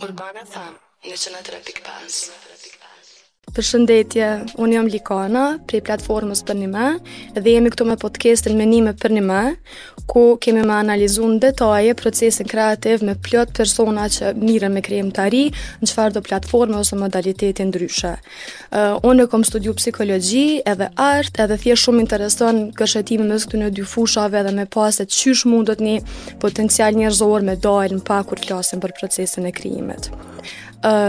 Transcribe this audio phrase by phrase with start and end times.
[0.00, 0.74] Urbana Fam,
[1.06, 2.30] National Traffic Pass.
[3.54, 4.26] Për shëndetje,
[4.62, 6.86] unë jam Likana, prej platformës për një me,
[7.34, 9.38] dhe jemi këtu me podcastin Menime për një me,
[10.12, 15.10] ku kemi me analizu në detaje procesin kreativ me plot persona që miren me krejmë
[15.18, 15.42] të në
[15.88, 18.12] qëfar do platforme ose modalitetin ndryshe.
[18.70, 23.64] Uh, unë e kom studiu psikologi edhe art, edhe thje shumë intereson kërshetimi së këtu
[23.64, 25.98] në dy fushave edhe me paset qysh mundot një
[26.46, 30.12] potencial njërzor me dalë në pakur klasin për procesin e krejimet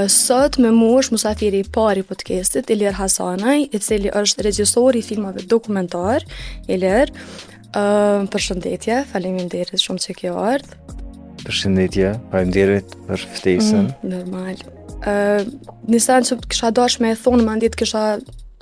[0.10, 4.96] sot me mu është musafiri i pari i podcastit, Ilir Hasanaj, i cili është regjisor
[4.96, 6.24] i filmave dokumentar,
[6.68, 7.12] Ilir.
[7.72, 10.80] Uh, përshëndetje, faleminderit shumë që kjo ardhë.
[11.46, 13.88] Përshëndetje, faleminderit për ftesën.
[13.88, 14.60] Mm, normal.
[15.00, 15.48] Uh,
[15.88, 18.04] Nisan që kisha dash me e thonë, më ndjetë kisha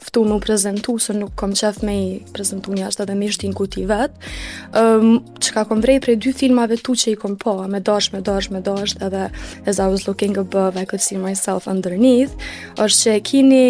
[0.01, 3.53] ftu më prezentu, se nuk kom qef me i prezentu një ashtë edhe me ishtin
[3.57, 4.33] ku ti vetë,
[4.79, 8.11] um, që ka kom vrej prej dy filmave tu që i kom po, me dosh,
[8.13, 9.25] me dosh, me dosh, edhe
[9.67, 12.31] as I was looking above, I could see myself underneath,
[12.79, 13.63] është që kini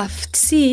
[0.00, 0.66] aftësi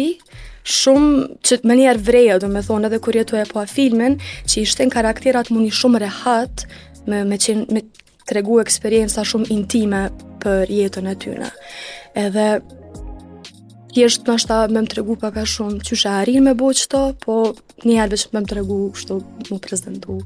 [0.68, 1.14] shumë
[1.48, 4.20] që të më njerë vreja, do me thonë edhe kur jetu e po a filmin,
[4.52, 6.68] që ishte në karakterat më një shumë rehat,
[7.08, 7.86] me, me, qen, me
[8.28, 10.06] të regu eksperienca shumë intime
[10.44, 11.48] për jetën e tyna.
[12.18, 12.58] Edhe
[13.98, 17.00] thjesht më është më më tregu pak a shumë që she arrin me bo këto,
[17.24, 17.36] po
[17.86, 19.16] një herë vetëm më tregu kështu
[19.50, 20.18] më prezantu.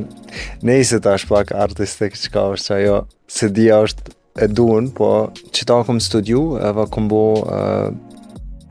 [0.67, 2.99] ne i se ta është pak artistik, që ka është që ajo,
[3.39, 5.11] se dhja është e duen, po,
[5.55, 7.89] që ta kom studiu, e va kom bo uh,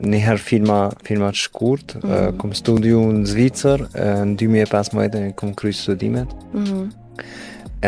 [0.08, 2.26] njëherë filma, filma të shkurt, mm -hmm.
[2.26, 6.64] uh, kom studiu në Zvicër, uh, në 2005 më edhe në kom kryj studimet, mm
[6.64, 7.30] -hmm.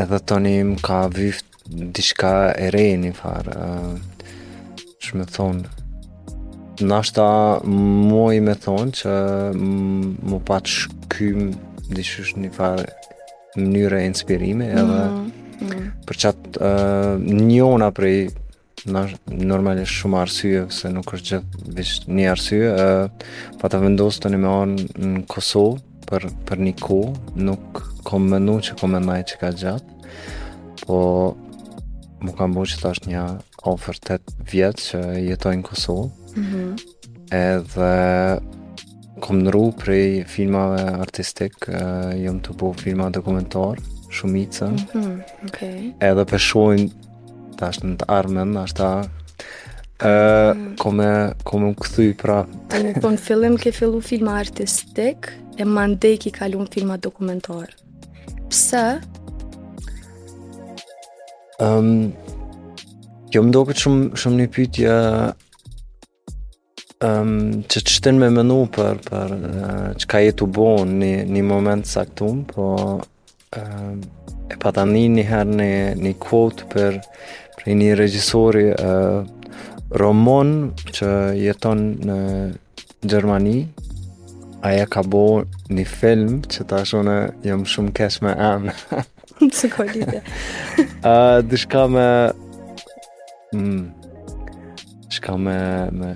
[0.00, 3.94] edhe të më ka vyft në dishka e rejë një farë, uh,
[5.02, 5.79] shme thonë,
[6.80, 7.22] nashta
[7.60, 9.14] ta muaj me thonë që
[9.60, 11.50] mu mm, pa të shkym
[11.92, 12.86] dishysh një farë
[13.58, 15.30] mënyre e inspirimi edhe mm
[15.60, 15.91] -hmm.
[16.06, 18.30] për qatë uh, njona prej
[19.26, 23.10] normalisht shumë arsye se nuk është gjithë vish një arsye uh,
[23.60, 27.00] pa të vendosë të një me orë në Kosovë për, për një ko
[27.36, 30.98] nuk kom menu që kom menaj që ka gjatë po
[32.20, 33.26] mu kam bo që ta është një
[33.72, 34.98] ofertet vjetë që
[35.28, 36.74] jetoj në Kosovë -hmm.
[37.30, 37.92] edhe
[39.20, 41.66] kom nëru prej filmave artistik,
[42.16, 43.80] jam të po filma dokumentar,
[44.10, 45.91] shumica, mm okay.
[46.00, 46.86] edhe për shojnë,
[47.60, 48.92] tash në të armen, ashtë ta,
[50.00, 50.76] Uh, mhm.
[50.80, 51.06] kome
[51.60, 55.26] më këthy pra po, po, Në fillim ke fillu filma artistik
[55.60, 57.74] E mandej ke kalu në filma dokumentar
[58.48, 58.80] Pse?
[61.60, 61.91] Um,
[63.28, 64.97] kjo më doket shumë, shumë një pytje
[67.04, 67.34] um,
[67.64, 71.44] që të shtën me mënu për, për uh, që ka jetu bo në një, një
[71.48, 72.66] moment saktum, po
[73.00, 73.92] uh,
[74.50, 75.70] e pata një një herë një,
[76.04, 76.98] një kvotë për,
[77.60, 80.52] për një regjisori uh, eh, roman
[80.94, 82.18] që jeton në
[83.00, 83.62] Gjermani,
[84.68, 85.22] aja ka bo
[85.72, 87.14] një film që ta shone
[87.46, 88.74] jëmë shumë kesh me emë.
[89.56, 90.20] Së kodit e.
[91.48, 92.04] Dishka me...
[93.56, 93.86] Mm,
[95.10, 95.56] Shka me,
[95.90, 96.10] me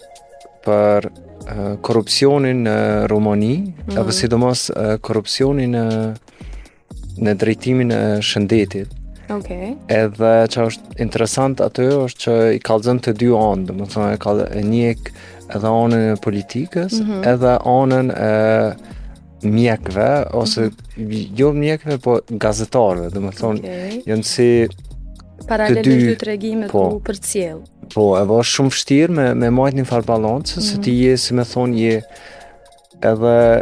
[0.66, 3.56] për uh, korrupsionin në uh, Rumani,
[3.88, 3.98] mhm.
[4.00, 5.86] apo sidomos uh, korrupsionin në
[7.24, 8.88] në drejtimin e shëndetit.
[9.30, 9.38] Ok.
[9.44, 9.76] Okay.
[9.88, 14.48] Edhe çfarë është interesant aty është që i kallzon të dy anë, domethënë e kallë
[14.58, 15.12] e njëk
[15.58, 17.28] edhe anën e politikës, mm -hmm.
[17.34, 18.74] edhe anën e
[19.44, 21.28] mjekve, ose mm -hmm.
[21.40, 24.02] jo mjekëve, po gazetarëve, dhe më thonë, okay.
[24.08, 24.50] jënë si
[25.50, 25.90] Paralel të dy...
[25.92, 27.64] Paralelit të regimet po, u për cjellë.
[27.94, 30.70] Po, edhe është shumë fështirë me, me majtë një farë balancë, mm -hmm.
[30.70, 30.84] se mhm.
[30.84, 32.02] ti je, si me thonë, je
[33.14, 33.62] edhe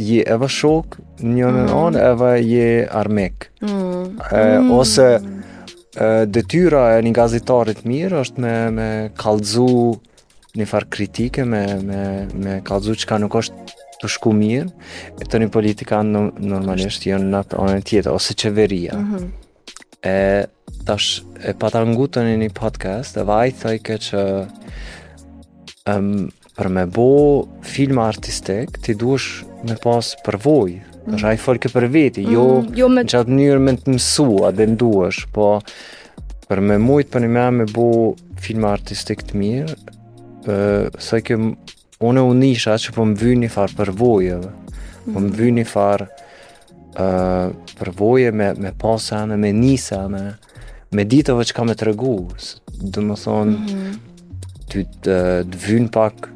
[0.00, 2.68] je edhe shokë një në mm anë, edhe je
[3.00, 3.46] armekë.
[3.60, 4.70] Mm e, mm.
[4.72, 5.08] ose
[6.34, 8.88] dëtyra e një gazetarit mirë është me, me
[9.22, 10.09] kalëzu mm
[10.58, 12.00] një farë kritike me, me,
[12.34, 14.68] me kalzu që ka nuk është të shku mirë,
[15.20, 18.96] e të një politika në, normalisht jënë në atë tjetë, ose qeveria veria.
[18.96, 19.30] Mhm.
[20.00, 20.16] E
[20.88, 24.22] tash e pata ngutën një podcast, e vaj thaj ke që
[25.92, 26.10] um,
[26.56, 27.06] për me bo
[27.68, 31.20] film artistik, ti duesh me pas përvoj, mm -hmm.
[31.20, 33.02] të folke për veti, jo, mm jo me...
[33.02, 35.60] në qatë njërë me të mësua dhe nduesh, po
[36.48, 39.76] për me mujtë për një me me bo film artistik të mirë,
[40.98, 41.36] se kjo
[42.00, 44.56] unë u nisha që po më vy një farë përvoje dhe
[45.12, 46.06] po më vy një farë
[47.00, 50.24] uh, me, me pasë anë, me nisa anë
[50.96, 51.78] me ditëve që ka me mhm.
[51.82, 52.14] të regu
[52.80, 53.96] dhe thonë mm -hmm.
[54.70, 56.30] të, të, të pak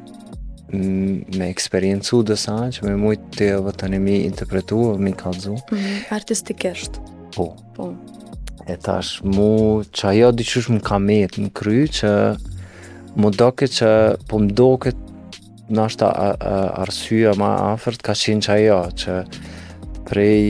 [0.75, 5.51] me eksperiencu dhe sa që me mujtë të vë të nëmi interpretu dhe mi kalzu.
[5.51, 5.77] mm
[6.09, 6.87] -hmm.
[7.35, 7.55] po.
[7.75, 7.93] po
[8.67, 12.11] e tash mu që ajo diqysh më ka metë në kry që
[13.19, 13.89] më doke që
[14.29, 14.91] po më doke
[15.71, 16.05] në ashtë
[16.85, 19.13] arsyja ma afert ka qenë që ajo që
[20.05, 20.43] prej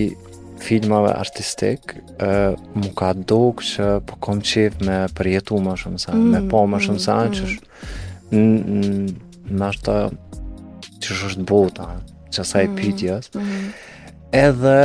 [0.66, 1.82] filmave artistik
[2.20, 6.60] më ka doke që po kom qef me përjetu më shumë sa mm, me po
[6.68, 7.46] më shumë sa mm, që
[9.54, 9.96] në ashtë
[11.06, 11.88] që është bota
[12.34, 13.66] që sa i mm, pytjes mm.
[14.42, 14.76] edhe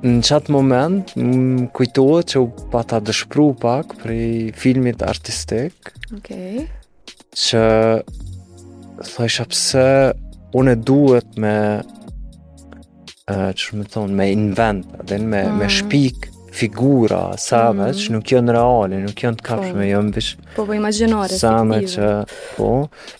[0.00, 2.46] në qatë moment më kujtohet që u
[2.90, 4.28] ta dëshpru pak prej
[4.58, 5.74] filmit artistik
[6.18, 6.52] okay
[7.34, 7.62] që
[9.00, 9.84] thëjshë pëse
[10.58, 11.54] unë duhet me
[13.30, 15.60] që më thonë, me invent, dhe me, mm.
[15.60, 17.92] me shpik figura, sa mm.
[17.94, 19.86] që nuk jënë reale, nuk jënë të kapshme, po.
[19.86, 20.24] jënë
[20.56, 22.08] Po, po, imaginare, same, që,
[22.56, 22.70] po,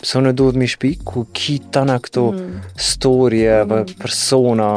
[0.02, 2.58] pëse unë duhet me shpik, ku ki tana këto mm.
[2.90, 3.70] storje, mm.
[3.70, 4.68] Po, persona,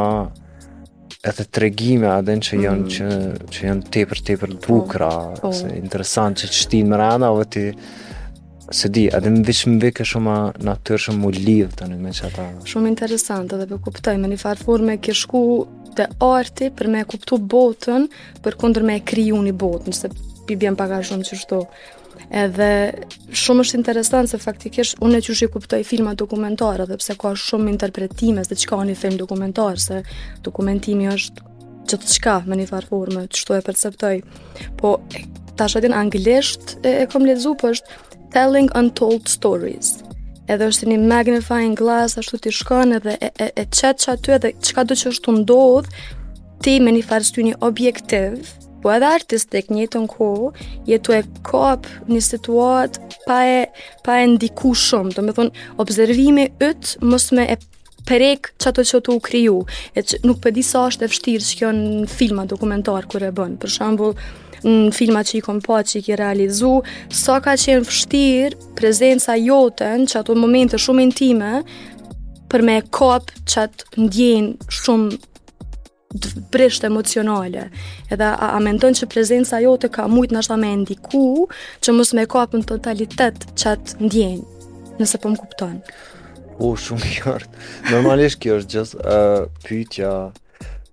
[1.26, 2.94] edhe të regjime adin që janë mm.
[2.94, 5.10] që, që janë tepër tepër të po, bukra,
[5.42, 5.50] po.
[5.74, 7.50] interesant që të shtinë më rana, ove
[8.76, 12.00] se di, edhe më vishë më vike shumë a natyrë shumë më lidhë të një
[12.02, 12.46] me që ata.
[12.70, 15.42] Shumë interesant edhe për po kuptoj, me një farë formë e shku
[15.98, 18.08] të arti për me kuptu botën
[18.44, 20.10] për kondër me e kriju një botën, se
[20.48, 21.62] pi bjen paka shumë që shto.
[22.34, 22.70] Edhe
[23.44, 27.34] shumë është interesant se faktikisht unë e që shi kuptoj filma dokumentarë dhe pse ka
[27.38, 30.02] shumë interpretime se që ka një film dokumentarë, se
[30.48, 31.52] dokumentimi është
[31.90, 34.18] që të qka me një farë formë, që shto e perceptoj.
[34.82, 34.98] Po,
[35.54, 36.44] Ta shëtën e,
[36.90, 40.00] e kom lezu, po është Telling Untold Stories.
[40.50, 44.52] Edhe është një magnifying glass, ashtu ti shkon edhe e, e, qetë që aty edhe
[44.58, 46.04] qka do që është të ndodhë,
[46.66, 48.40] ti me një farës ty një objektiv,
[48.82, 50.50] po edhe artistik një të në kohë,
[50.90, 53.60] jetu e kop një situatë pa e,
[54.08, 55.56] pa e ndiku shumë, të me thonë,
[55.86, 57.60] observimi ytë mos me e
[58.10, 59.60] prek që ato që të u kryu,
[59.96, 63.36] e që nuk përdi sa është e fështirë që kjo në filma dokumentar kërë e
[63.42, 64.34] bënë, për shambullë
[64.68, 66.74] në filma që i kom po që i ki realizu,
[67.14, 71.54] sa ka qenë fështir prezenca jotën që ato momente shumë intime
[72.52, 75.20] për me kap që atë ndjenë shumë
[76.54, 77.68] të emocionale
[78.14, 81.24] edhe a, a mendon që prezenca jote ka mujt në ashtë a me ndiku
[81.82, 85.82] që mës me kap në totalitet që atë ndjenë nëse po më kuptonë
[86.64, 90.12] U, shumë kjartë, normalisht kjo është gjithë uh, pytja,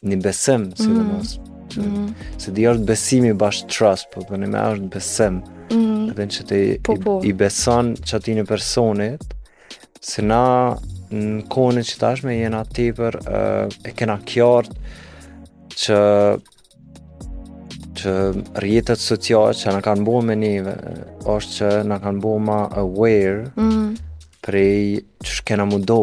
[0.07, 1.11] një besim si dhe mm.
[1.11, 1.89] mos mm.
[1.89, 2.09] mm.
[2.45, 6.11] se di është besimi bash trust po për një me është besim mm.
[6.13, 7.17] edhe në që ti po, po.
[7.25, 9.27] i, i beson që ati një personit
[10.03, 10.43] se na
[11.13, 14.79] në kone që tashme jena tipër të për e kena kjartë
[15.83, 15.99] që
[18.03, 18.13] që
[18.63, 23.91] rjetët sociale që në kanë bo me është që në kanë bo ma aware mm
[24.43, 25.95] prej që shkena më do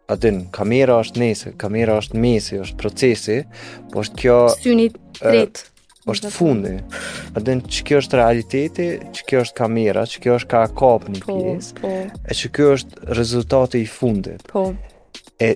[0.10, 0.40] -hmm.
[0.58, 3.38] kamera është nese, kamera është mesi, është procesi,
[3.92, 4.38] po është kjo...
[4.66, 5.62] Synit tretë
[6.12, 6.74] është fundi.
[7.36, 11.14] A dhe që kjo është realiteti, që kjo është kamera, që kjo është ka kapë
[11.16, 11.94] një po, pjesë, po.
[12.32, 14.44] e që kjo është rezultati i fundit.
[14.52, 14.68] Po.
[15.44, 15.50] E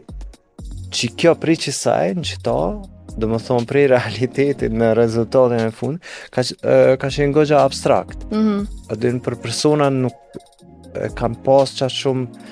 [0.91, 2.57] që kjo pri që saj, në që ta,
[3.11, 6.57] dhe më thonë pri realitetit në rezultatin e fund, ka, që,
[7.01, 8.25] ka qenë në gogja abstrakt.
[8.31, 8.65] Mm -hmm.
[8.91, 10.17] A dhe për persona nuk
[10.95, 12.49] e, kam pas qatë shumë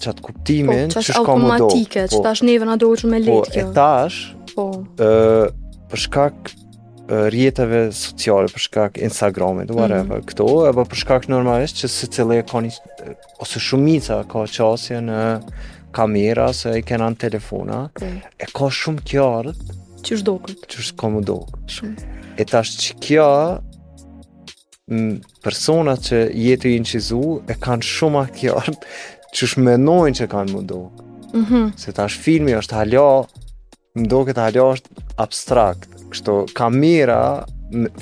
[0.00, 1.24] qatë kuptimin po, që shka më do.
[1.24, 2.22] Po, automatike, që po.
[2.28, 3.66] tash neve në dojë që me letë kjo.
[3.66, 4.18] Po, e tash,
[4.54, 4.66] po.
[4.96, 6.52] Uh, për shkak
[7.10, 9.78] rjetëve sociale për shkak Instagramit, mhm.
[9.80, 10.28] whatever, mm -hmm.
[10.30, 12.72] këto, e për shkak normalisht që se cilë e ka një,
[13.40, 15.22] ose shumica ka qasje në
[15.92, 18.20] kamera, se i kena në telefona, okay.
[18.38, 19.58] e ka shumë kjarët,
[20.04, 22.04] që është dokët, ka më dokët,
[22.38, 23.60] e tash që kja,
[25.42, 28.86] persona që jetë i incizu, e kanë shumë a kjarët,
[29.34, 33.10] që është menojnë që kanë më dokët, mm se tash filmi është halja,
[33.98, 37.18] më doket halja është abstrakt, kështu kamera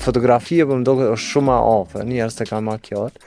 [0.00, 3.18] fotografia po më duket është shumë më afër, një të ka më kjot.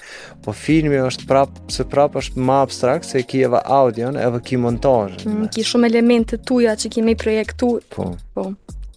[0.46, 4.58] Po filmi është prap se prap është më abstrakt se ki eva audio, eva ki
[4.64, 5.22] montazh.
[5.30, 7.86] Mm, ki shumë elemente tuja që kemi projektuar.
[7.94, 8.10] Po.
[8.34, 8.48] Po.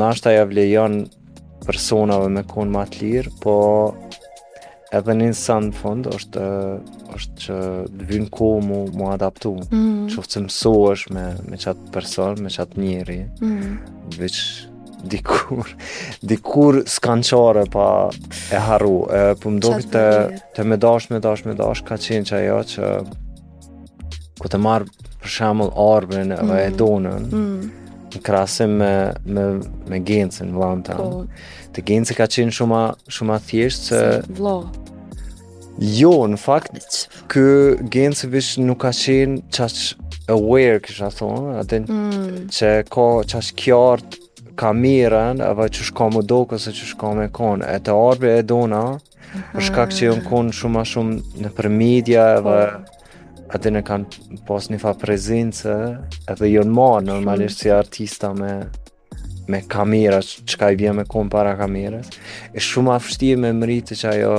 [0.00, 1.04] nashta ja vlejon
[1.64, 3.54] personave me konë ma të lirë, po
[4.94, 6.42] edhe një sanë në fund është,
[7.14, 7.56] është që
[7.94, 10.12] të vynë ku mu, mu adaptu, mm -hmm.
[10.12, 13.74] që ofë me, me qatë person, me qatë njëri, mm -hmm.
[14.20, 14.42] Vich,
[15.10, 15.70] dikur,
[16.30, 18.10] dikur skanqare pa
[18.54, 20.06] e haru, e, po më dobi të,
[20.56, 23.04] të me dash, me dash, me dash, ka qenë që ajo që
[24.42, 24.90] ku të marrë
[25.22, 27.72] për shemëll arbrin mm edonën e donën, mm
[28.14, 28.90] në krasim me,
[29.26, 29.42] me,
[29.90, 31.02] me gencën, vlam të anë.
[31.02, 31.40] Po.
[31.74, 34.52] Të gencë ka qenë shumë shumë thjeshtë se...
[35.98, 36.94] Jo, në fakt,
[37.34, 37.44] kë
[37.90, 42.38] gencë vish nuk ka qenë qaqë aware, kështë a thonë, atë mm.
[42.54, 44.22] që ka qaqë kjartë
[44.62, 47.66] kamerën, apo që shka më do, këse që shka me konë.
[47.74, 48.84] E të arbe e dona,
[49.58, 52.52] është kak që jënë konë shumë a shumë në për media, po.
[52.68, 52.92] dhe
[53.54, 55.74] atë në kanë pas një fa prezince
[56.32, 58.54] edhe jonë ma normalisht si artista me
[59.52, 61.98] me kamera, që ka i bje me konë para kamera
[62.56, 64.36] e shumë afështi me mëri të që ajo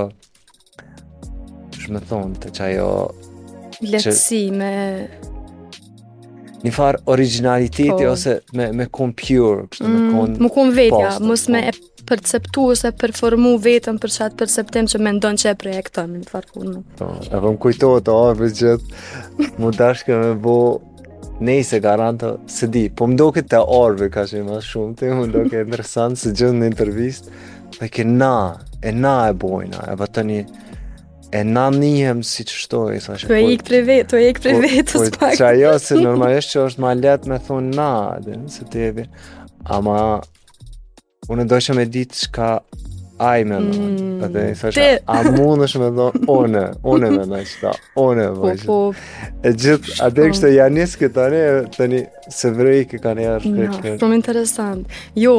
[1.75, 2.87] që me thonë të që ajo
[3.85, 4.71] letësi me
[6.65, 7.99] një farë originaliteti po.
[8.15, 8.39] ose
[8.81, 9.67] me konë pjurë
[10.41, 15.13] më konë vetja, mos me e perceptu ose performu vetëm për çat perceptim që me
[15.17, 16.67] ndonë që e projekton në të farkur
[16.99, 18.99] Po, e vëm po kujtohet të ojë për gjithë,
[19.61, 20.57] më dashkë me bo
[21.49, 25.11] nej se garanta, se di, po më do këtë të ka që ima shumë, të
[25.21, 27.41] më do këtë nërësantë se gjithë në intervjistë,
[27.81, 28.33] me ke na,
[28.87, 30.39] e na e bojna, e vë të një,
[31.35, 35.19] e na njëhem si që shtoj, sa që po e ikë pre po- vetës vetë,
[35.19, 37.89] Po që ajo, se normalisht që është ma letë me thunë na,
[38.23, 39.09] dhe, se tebi,
[39.75, 39.97] ama,
[41.33, 42.49] unë ndoshe me ditë që ka
[43.25, 44.95] aj me në, mm, po dhe i thashe, te.
[45.07, 46.63] a mund është me dhonë, one,
[46.93, 48.79] one me në, që ta, one, po, po,
[49.47, 50.31] e gjithë, a dhe po.
[50.33, 51.39] kështë janë njësë këtë anë,
[51.77, 52.01] të një,
[52.39, 54.83] se vrej këtë kanë e arë, no, shumë interesant,
[55.23, 55.35] jo,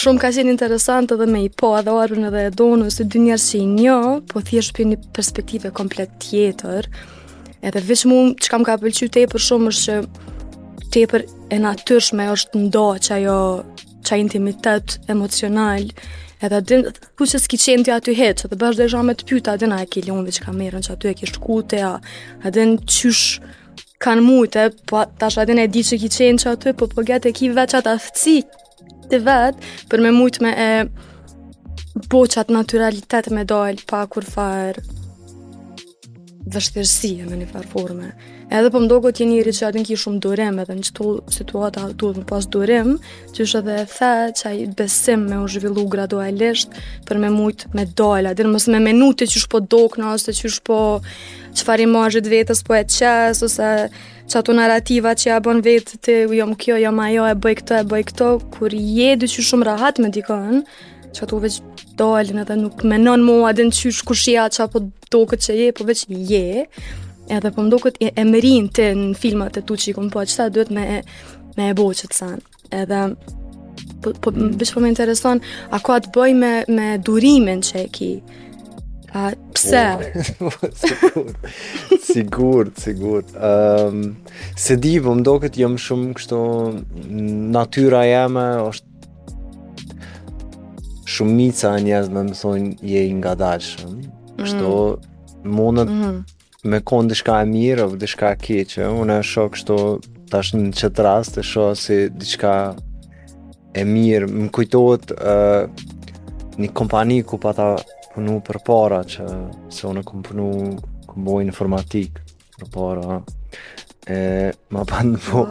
[0.00, 3.26] shumë ka qenë interesant edhe me i po, edhe arën edhe e donë, se dy
[3.26, 3.98] njerë që i një,
[4.32, 6.88] po thjesht për një perspektive komplet tjetër,
[7.60, 10.00] edhe vish mu, që kam ka pëlqy te për shumë është
[10.90, 13.38] që për e natyrshme është ndo që ajo
[14.02, 15.84] qa intimitet emocional,
[16.44, 16.86] edhe din,
[17.18, 19.80] ku që s'ki qenë ti aty heqë, dhe bashkë dhe me të pyta, adin a
[19.84, 21.98] e ki lëndi që ka merën, që aty e ki kute, a,
[22.48, 23.40] adin qysh
[24.00, 27.30] kanë mujte, po tash adin e di që ki qenë që aty, po po gjetë
[27.30, 28.38] e ki veç atë aftësi
[29.10, 30.70] të vetë, për me mujtë me e
[32.10, 34.84] bo që atë naturalitet me dojlë pa kur farë
[36.50, 38.14] dhe shtërësi në një farë forme
[38.58, 41.84] edhe po më dogo t'je rritë që atin ki shumë durim edhe në qëtu situata
[42.00, 42.96] duhet më pas durim
[43.34, 44.08] që është edhe the
[44.40, 46.70] që ai besim me u zhvillu gradualisht
[47.06, 50.48] për me mujt me dhe në mës me menuti që shpo dok në ose që
[50.66, 50.80] po
[51.54, 53.70] që fari majhët vetës po e qes ose
[54.26, 57.74] që ato narrativa që ja bon vetë të jom kjo, jom ajo, e bëj këto,
[57.74, 60.62] e bëj këto kur je dy që shumë rahat me dikën,
[61.14, 61.58] që ato veç
[61.98, 66.44] dojlin edhe nuk menon mua adin qysh po që je po veç je
[67.30, 70.24] edhe po mduket e, e mërin të në filmat e tu që i kumë po,
[70.26, 70.84] qëta duhet me,
[71.56, 72.46] me e bo që të sanë.
[72.82, 73.00] Edhe
[74.02, 74.58] po po mm.
[74.60, 75.40] po më intereson
[75.76, 78.10] a ka të bëj me me durimin që e ki,
[79.20, 79.84] a pse
[80.22, 80.68] sigur
[82.06, 84.04] sigur sigur ehm um,
[84.62, 86.38] se di po më duket jam shumë kështu
[87.56, 88.88] natyra jeme është
[91.10, 94.12] shumica e njerëzve më thonë je i ngadalshëm mm.
[94.38, 95.56] kështu mm.
[95.58, 96.20] mund mm
[96.68, 98.88] me konë dishka e mirë dhe dishka e keqë.
[99.00, 99.76] Unë e shoh kështu
[100.30, 102.52] tash në qëtë rast e shoh si dishka
[103.80, 104.28] e mirë.
[104.28, 105.70] Më kujtohet uh,
[106.60, 107.70] një kompani ku pa ta
[108.12, 109.28] punu për para që
[109.72, 110.50] se unë kom punu
[111.08, 112.20] kom boj informatik
[112.60, 113.20] për para.
[114.10, 115.44] E, ma pa në po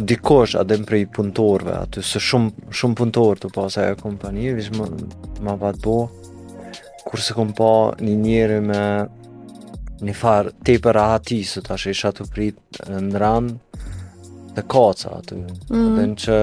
[0.00, 4.86] dikosh adem prej punëtorve aty, së shumë, shumë punëtor të pas e kompani vishë ma,
[5.46, 5.96] ma pa të bo,
[7.06, 7.68] kurse kom pa
[8.00, 8.80] një njëri me
[10.04, 13.82] një farë te i për ahatisë, të ashe isha të pritë në randë
[14.56, 15.36] dhe kaca atë.
[15.70, 15.84] Mm.
[15.96, 16.38] Dhe në që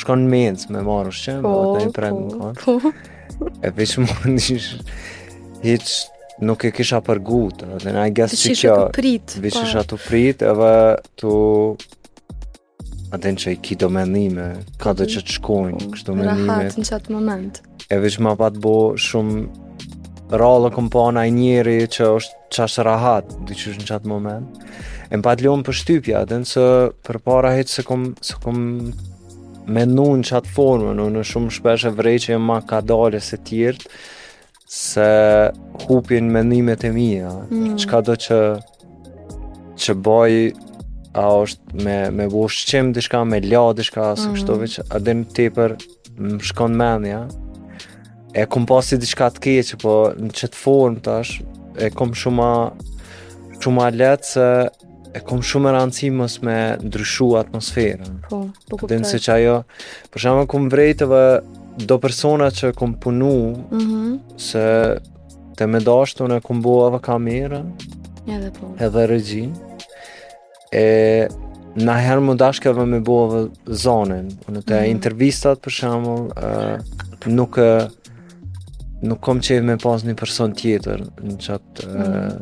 [0.00, 2.60] shkon në mencë me marrë është qenë, po, dhe prejnë po, në kanë.
[2.66, 3.48] Po.
[3.66, 4.82] E përshë më në ishë,
[5.66, 8.78] hiqë nuk e kisha përgutë, dhe në ajgjës që kjo,
[9.46, 10.74] vishë isha të pritë, edhe
[11.22, 11.34] të...
[13.12, 14.44] A që i ki do menime,
[14.80, 15.08] ka të mm.
[15.12, 16.46] që të shkojnë, kështu menime.
[16.62, 17.58] Rahat në qatë moment.
[17.92, 18.72] E vishë ma pa të bo
[19.04, 19.42] shumë
[20.38, 24.62] rallë këm pa në njëri që është qashtë rahat, dhe në qatë moment.
[25.12, 26.64] E më patë lëm për shtypja, dhe nëse
[27.04, 28.58] për para hitë se kom, se kom
[29.66, 33.94] menu në qatë formën, në shumë shpeshe vrej që e ma ka dalë se tjertë,
[34.72, 35.08] se
[35.84, 37.76] hupin menimet e mija, mm.
[37.90, 38.38] ka do që
[39.82, 40.34] që baj
[41.20, 44.22] a është me, me bo shqim dishka, me la dishka, mm.
[44.22, 45.50] së kështovi që adin të
[46.12, 47.24] më shkon menja,
[48.32, 52.14] e kom pasë si diçka të keqe, po në qëtë form tash, është, e kom
[52.16, 52.54] shumë a,
[53.60, 54.46] shumë a letë se
[55.12, 58.14] e kom shumë e rancimës me ndryshu atmosferën.
[58.30, 58.88] Po, po kuptoj.
[58.88, 59.58] Dhe nëse që ajo,
[60.14, 61.20] për shumë e kom vrejtëve
[61.92, 62.72] do persona që mhm.
[62.74, 64.14] e kom punu, mm -hmm.
[64.40, 64.64] se
[65.58, 67.66] të me dashtu në e kom bua dhe kamerën,
[68.36, 68.72] edhe, po.
[68.80, 69.70] edhe regjinë,
[70.80, 70.88] e
[71.84, 73.42] na herë më dashkeve me bua dhe
[73.84, 74.90] zonën, në të mm -hmm.
[74.96, 76.14] intervistat për shumë,
[77.36, 77.70] nuk e...
[77.76, 77.90] Uh,
[79.06, 82.38] nuk kom qejf me pas një person tjetër në qatë mm.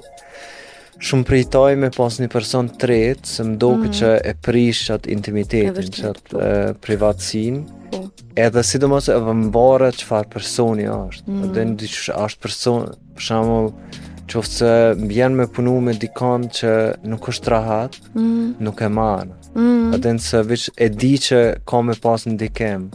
[1.05, 3.93] shumë prejtoj me pas një person tret, se më do mm -hmm.
[3.99, 8.09] që e prish qatë intimitetin, qatë uh, privatsin, po.
[8.35, 11.51] edhe si do mos e vëmbara që farë personi është, mm -hmm.
[11.51, 12.81] në dy që është person,
[13.15, 16.71] për shumë qoftë se mbjen me punu me dikon që
[17.09, 18.53] nuk është rahat, mm.
[18.65, 19.35] nuk e marë.
[19.55, 19.91] Mm.
[19.95, 22.87] Atë në se vish e di që ka me pas në dikem.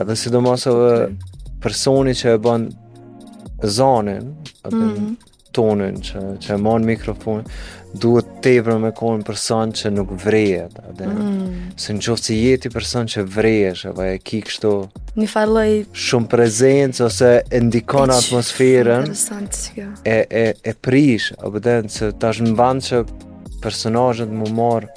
[0.00, 1.08] Edhe sidomos edhe
[1.64, 2.68] personi që e bën
[3.78, 4.30] zonin,
[4.64, 5.10] atë mm.
[5.58, 7.50] tonin që, që e marë mikrofonin,
[7.96, 11.48] duhet te për me kohën person që nuk vrejet, adhe, mm.
[11.80, 14.72] se në qofë që jeti person që vrejesh, e vaj e ki shto
[15.16, 19.08] një shumë prezencë ose e ndikon atmosferën,
[20.04, 23.02] e, e, e prish, a bëden, se ta shë në band që
[23.64, 24.92] personajët më morë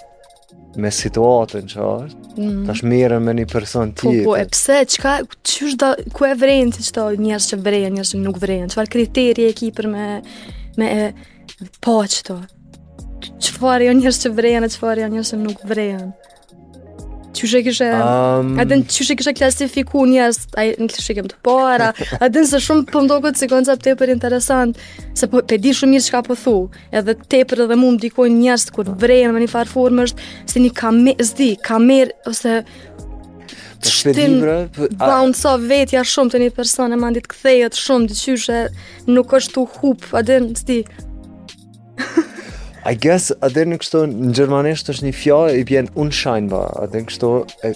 [0.81, 2.61] me situatën që është, mm.
[2.67, 4.23] ta shë mirën me një person tjetë.
[4.27, 5.15] Po, po, e pse, qka,
[5.47, 8.93] qësh do, ku e vrejnë, që do njërës që vrejnë, njërës që nuk vrejnë, qëfar
[8.99, 10.05] kriteri e ki për me,
[10.79, 11.13] me e,
[11.83, 11.97] po
[13.43, 16.09] çfarë janë njerëz që vrejnë, çfarë janë njerëz që nuk vrejnë.
[17.31, 18.49] Ti je që jam.
[18.59, 21.91] A den ti je që klasifikon njerëz, ai në klishe kem të para.
[22.19, 24.77] A den se shumë po ndoqet si koncept tepër interesant,
[25.17, 26.55] se po të di shumë mirë çka po thu.
[26.93, 30.71] Edhe tepër edhe mua më ndikojnë njerëz kur vrejnë në një platformë është se ni
[30.81, 31.79] ka më zdi, ka
[32.33, 32.57] ose
[33.81, 37.21] Të të libra, për shtetim libra Bounce of vetja shumë të një personë Ma ndi
[37.25, 38.57] të shumë Dë qyshe
[39.09, 40.77] nuk është të hup A dhe sti
[42.83, 47.09] I guess atë në kështu në gjermanisht është një fjalë i bën unscheinbar, atë në
[47.11, 47.29] kështu
[47.67, 47.73] e,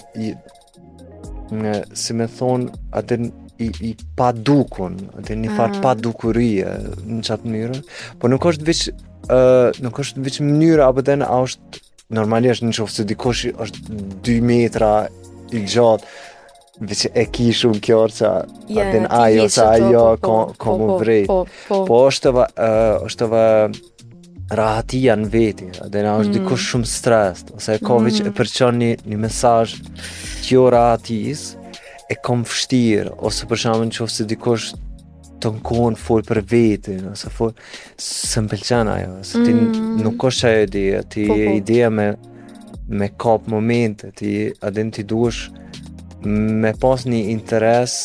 [1.60, 2.64] në, si më thon
[2.98, 3.18] atë
[3.62, 5.78] i i padukun, atë një far mm.
[5.84, 6.72] padukurie
[7.06, 7.78] në çat mënyrë,
[8.20, 8.94] por nuk është veç ë
[9.30, 11.84] uh, nuk është veç mënyrë apo den është
[12.16, 13.86] normalisht në qoftë se dikush është
[14.26, 14.90] 2 metra
[15.56, 20.96] i gjatë veç e ki shumë kjo yeah, atë ajo sa ajo po, po, po
[21.00, 21.24] vrej.
[21.30, 23.84] po, po, po, po, po,
[24.50, 26.36] rahatia në veti, dhe na është mm.
[26.38, 28.26] dikush shumë stres, ose e kovic mm.
[28.30, 29.74] e përqon një, një mesaj
[30.46, 31.42] kjo rahatis,
[32.08, 34.68] e kom fështirë, ose për në qofë se dikush
[35.42, 37.54] të në kohën full për veti, ose full,
[38.00, 39.98] se më pëlqen ajo, se ti mm.
[40.06, 41.52] nuk është ajo ideja, ti po, po.
[41.58, 42.06] ideja me,
[43.02, 45.48] me kap momente, ti adin ti duesh
[46.26, 47.96] me pas një interes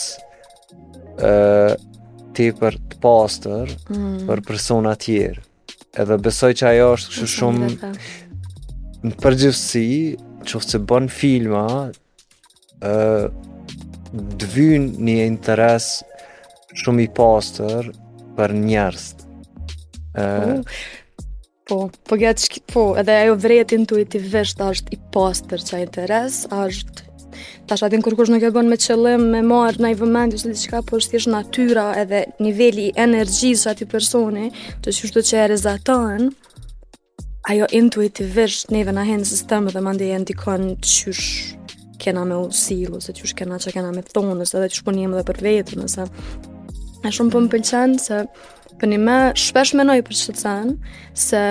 [1.21, 1.77] uh,
[2.37, 4.19] ti për të pastër, mm.
[4.27, 5.45] për persona tjerë
[5.99, 7.71] edhe besoj që ajo është kështu shumë
[9.01, 9.87] në përgjithësi
[10.47, 11.63] qoftë që bën filma
[12.87, 12.95] ë
[14.41, 15.89] dvyn një interes
[16.81, 17.91] shumë i pastër
[18.37, 19.05] për njerëz.
[20.15, 20.57] ë
[21.71, 22.17] Po, po
[22.73, 27.10] po, edhe ajo vrejet intuitivisht është i pastër që interes, është
[27.67, 30.51] tash është atin kur nuk e bën me qëllim, me marrë, na i vëmendu që
[30.53, 34.49] diqka, po është tjesh natyra edhe nivelli energjisë ati personi,
[34.83, 36.29] të që është që e rezatan,
[37.51, 41.55] ajo intuitivisht neve në hendë sistemë dhe mandi e ndikon qysh
[42.01, 44.95] kena me usilu, se qysh kena që kena me thonë, se dhe qysh është po
[44.97, 46.07] njëmë dhe për vetë, nëse.
[47.01, 48.21] E shumë po më pëlqenë se
[48.81, 50.53] për një me shpesh menoj për që të
[51.27, 51.41] se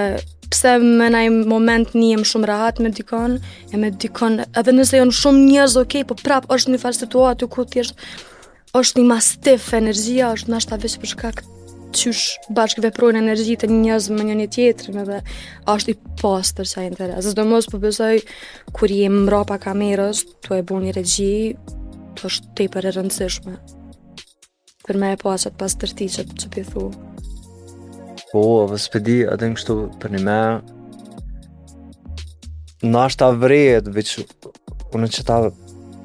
[0.51, 3.39] pse më në moment një jem shumë rahat me dikon,
[3.71, 7.49] e me dikon, edhe nëse jonë shumë njëzë, ok, po prap, është një farë situatë,
[7.55, 8.11] ku t'jeshtë,
[8.81, 11.59] është një mastif e është në ashtë ta vishë për shkak këtë
[12.01, 15.19] qysh bashkë veprojnë energjit të njëzë me një një edhe
[15.75, 17.27] është i pasë tërë qaj interes.
[17.33, 18.21] Zdo mos për po besoj,
[18.71, 21.59] kur jem mrapa kamerës, tu e bu një regji,
[22.15, 23.59] të është të i për e rëndësishme.
[24.87, 26.87] Për me e pas tërti që, që pithu.
[26.91, 27.10] Mm -hmm.
[28.31, 30.37] Po, a vë spedi, a të kështu për një me,
[32.87, 34.13] në ashtë avrejet, veç,
[34.95, 35.39] unë që ta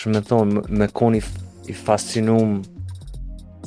[0.00, 1.22] shumë e thonë, me koni
[1.68, 2.58] i fascinum,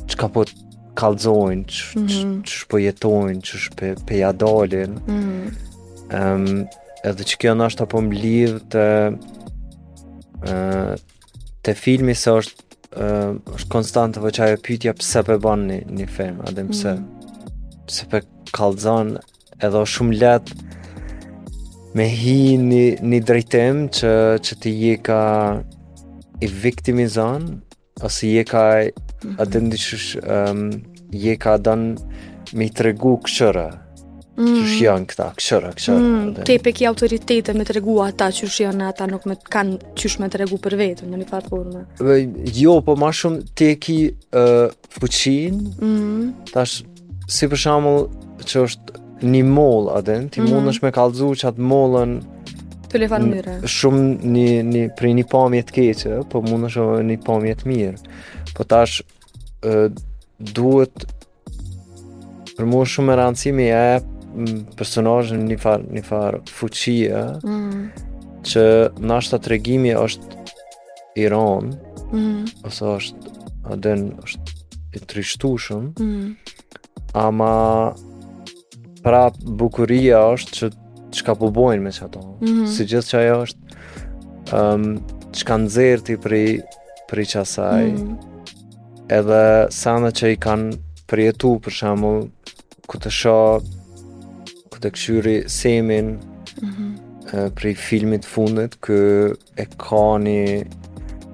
[0.10, 0.68] që ka po të
[1.00, 2.86] kalzojnë, që shpo mhm.
[2.90, 4.98] jetojnë, që shpo peja dalin.
[5.08, 6.64] Mhm.
[7.08, 8.88] Edhe që kjo nështë apo më të
[11.68, 15.80] të filmi se është është konstant të vëqaj po e pytja pëse për banë një,
[16.00, 17.34] një film adem pëse mm.
[17.86, 19.12] pëse për po kalzan
[19.62, 20.50] edhe shumë let
[22.00, 24.14] me hi një, një drejtim që,
[24.48, 25.22] që të je ka
[26.42, 27.46] i viktimizan
[28.08, 28.64] ose je ka
[29.30, 30.68] um,
[31.12, 31.98] je ka dan
[32.54, 33.66] me tregu këshëra
[34.38, 34.46] mm.
[34.46, 38.50] që shë janë këta, këshëra, këshëra mm, te pe ki autoritetet me tregu ata që
[38.50, 41.64] shë janë ata nuk me kanë që shë me tregu për vetë në një farë
[41.74, 42.18] dhe,
[42.58, 43.98] jo, po ma shumë te ki
[44.32, 46.26] uh, fëqin mm.
[46.54, 46.82] tash,
[47.30, 48.06] si për shamull
[48.46, 48.98] që është
[49.30, 50.52] një mol adin, ti mm.
[50.54, 52.20] mund është me kalzu që atë molën
[52.90, 58.16] Shumë një, një për një pamjet keqë Po mund është një pamjet mirë
[58.58, 58.96] Po tash
[60.40, 61.06] duhet
[62.56, 63.82] për mu shumë me rancimi e
[64.80, 68.06] personajnë një farë far fuqia mm
[68.50, 68.62] që
[69.04, 70.38] në tregimi është
[71.22, 73.34] i mm ose është
[73.74, 76.56] aden është i trishtueshëm mm
[77.20, 77.52] ama
[79.04, 79.26] pra
[79.60, 80.70] bukuria është që
[81.20, 83.78] që po bojnë me që mm si gjithë që ajo është
[84.56, 84.88] um,
[85.36, 88.18] që kanë për i qasaj mm
[89.10, 89.44] edhe
[89.74, 90.76] sana që i kanë
[91.10, 92.28] përjetu për shembull
[92.90, 93.66] ku të shoh
[94.70, 94.92] ku të
[95.52, 96.20] semin ëh
[96.62, 97.50] mm -hmm.
[97.58, 99.00] për filmin e fundit që
[99.62, 100.40] e kanë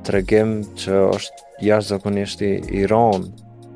[0.07, 3.27] tregim që është jashtëzakonisht i Iran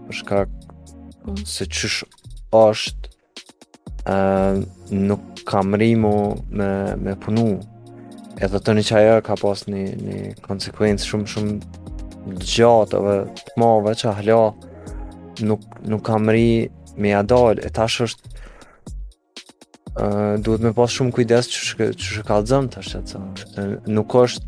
[0.08, 1.46] për shkak mm.
[1.46, 2.04] se çish
[2.52, 3.10] është
[4.16, 4.64] ëh
[5.08, 6.16] nuk kam rimu
[6.58, 6.72] me
[7.04, 7.48] me punu
[8.46, 11.60] edhe të një qaja ka pas një, një konsekuencë shumë shumë
[12.38, 13.16] gjatëve,
[13.46, 14.38] të mave që hla
[15.50, 18.22] nuk, nuk kam ri me ja dalë, e tash është
[19.98, 22.34] uh, duhet me pas shumë kujdes që shë, që shë të
[22.84, 23.66] ashtë
[23.96, 24.46] nuk është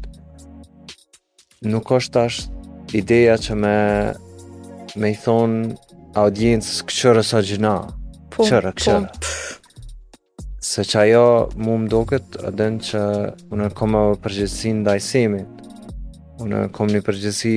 [1.72, 2.38] nuk është tash
[2.98, 3.78] ideja që me
[5.00, 5.76] me i thonë
[6.20, 7.94] audiencës këqërë sa gjina po,
[8.30, 8.44] po.
[8.48, 9.10] këqërë, këqërë
[10.72, 11.22] se që ajo
[11.60, 13.00] mu më doket edhe në që
[13.54, 15.61] unë e koma përgjithsin dajsimit
[16.44, 17.54] unë kom një përgjësi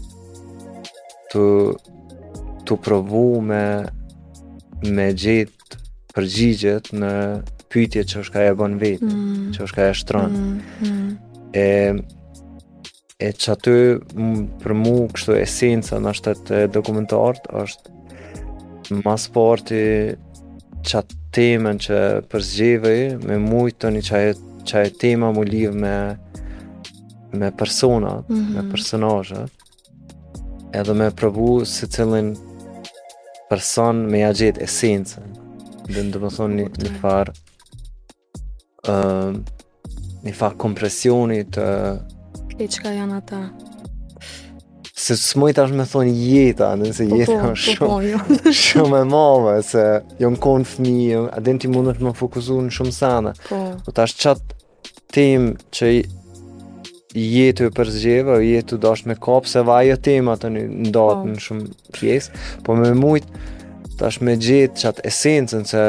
[1.33, 3.63] të të provu me
[4.95, 5.81] me gjithë
[6.15, 7.13] përgjigjet në
[7.77, 9.21] pyetje që është ka e bën vetë, mm.
[9.55, 10.31] që është ka e shtron.
[10.33, 10.43] Mm.
[10.85, 11.11] Mm.
[11.53, 11.55] E
[13.25, 13.73] e që aty
[14.61, 17.85] për mu kështu esenca në është të dokumentart është
[19.05, 19.79] mas parti
[20.85, 21.97] që atë temen që
[22.29, 24.17] përzgjevej me mujtë të një që
[24.83, 25.95] e tema mu liv me
[27.41, 28.49] me personat, mm -hmm.
[28.53, 29.51] me personajët
[30.81, 32.27] edhe me provu si cilin
[33.49, 35.25] person me ja gjithë esenësën,
[35.89, 37.31] dhe në të më thonë një, një farë
[38.87, 41.67] një ehm, fa kompresionit të...
[42.57, 43.41] Këtë janë ata?
[44.97, 48.37] Se së mojë tash me thonë jeta, nëse po, jeta po, po shumë, po, jo.
[48.63, 49.83] shumë e mave se
[50.21, 53.33] jo në konë fëmi, jo, a den ti është me fokusu në shumë sana.
[53.49, 53.59] Po.
[53.85, 55.91] po tash qatë tem që
[57.17, 61.21] jetë e përzgjeve, o jetë të dasht me kapë, se vajë tema të një ndatë
[61.21, 61.29] po.
[61.29, 63.45] në shumë pjesë, po me mujtë
[64.01, 65.83] tash me gjithë qatë esencën se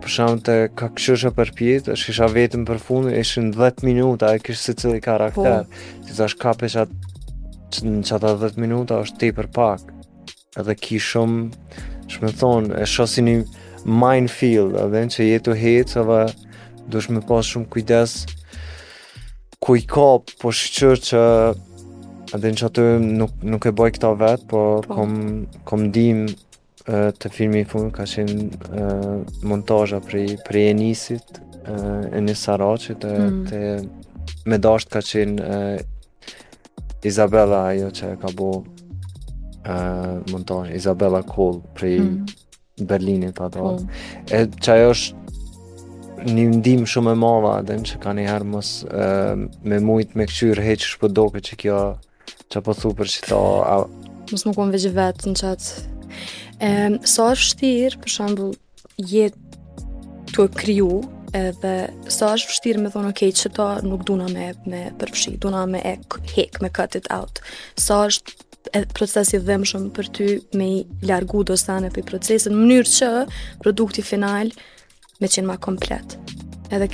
[0.00, 4.32] për shumë të ka këshusha për pjetë, është isha vetëm për fundë, ishin 10 minuta
[4.36, 5.64] e kështë se cili karakter.
[5.64, 6.08] Ti po.
[6.08, 6.86] Si të është kapi që
[7.92, 9.86] në qëta 10 minuta është ti për pak.
[10.60, 11.40] Edhe ki shumë,
[12.16, 13.36] shumë thonë, e shosin një
[14.00, 18.14] minefield, edhe në që jetu hetë, edhe duhet me pas shumë kujdes
[19.62, 21.24] ku i kap, po shqyër që
[22.36, 24.94] edhe në që aty nuk, nuk e boj këta vetë, po, po.
[24.98, 25.18] kom,
[25.68, 26.30] kom dimë
[26.88, 33.46] të filmi i fund ka qenë montazha për për Enisit, uh, Enis Saraçit mm.
[33.48, 33.82] te
[34.48, 38.78] me dasht ka qenë uh, Isabella ajo që ka bu montazh
[40.32, 42.36] montaj, Isabella Kohl prej mm.
[42.88, 43.74] Berlinit ato.
[43.76, 44.26] Mm.
[44.32, 48.70] E që ajo është një ndim shumë e madhe dhe që ka një herë mos
[49.64, 51.78] me mujt me këqyrë heqë shpëdoke që kjo
[52.52, 53.80] që po thu që ta...
[54.32, 55.70] Mos më konë veqë vetë në qatë.
[56.60, 56.68] E,
[57.08, 58.50] sa është shtirë, për shambull,
[59.00, 59.60] jetë
[60.34, 61.00] të kryu,
[61.36, 61.72] edhe
[62.12, 65.80] sa është vështirë me thonë, ok që ta nuk duna me, me përfshi, duna me
[65.86, 65.96] e
[66.34, 67.40] hek, me cut it out.
[67.80, 68.36] Sa është
[68.76, 70.26] e procesi shumë për ty
[70.60, 73.10] me i largu do stane për i procesin, mënyrë që
[73.64, 74.52] produkti final
[75.22, 76.18] me qenë ma komplet.
[76.70, 76.90] Edhe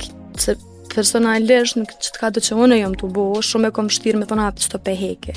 [0.93, 4.21] personalisht në këtë ka të që unë e jom të bo, shumë e kom shtirë
[4.21, 5.35] me thonë që të peheke.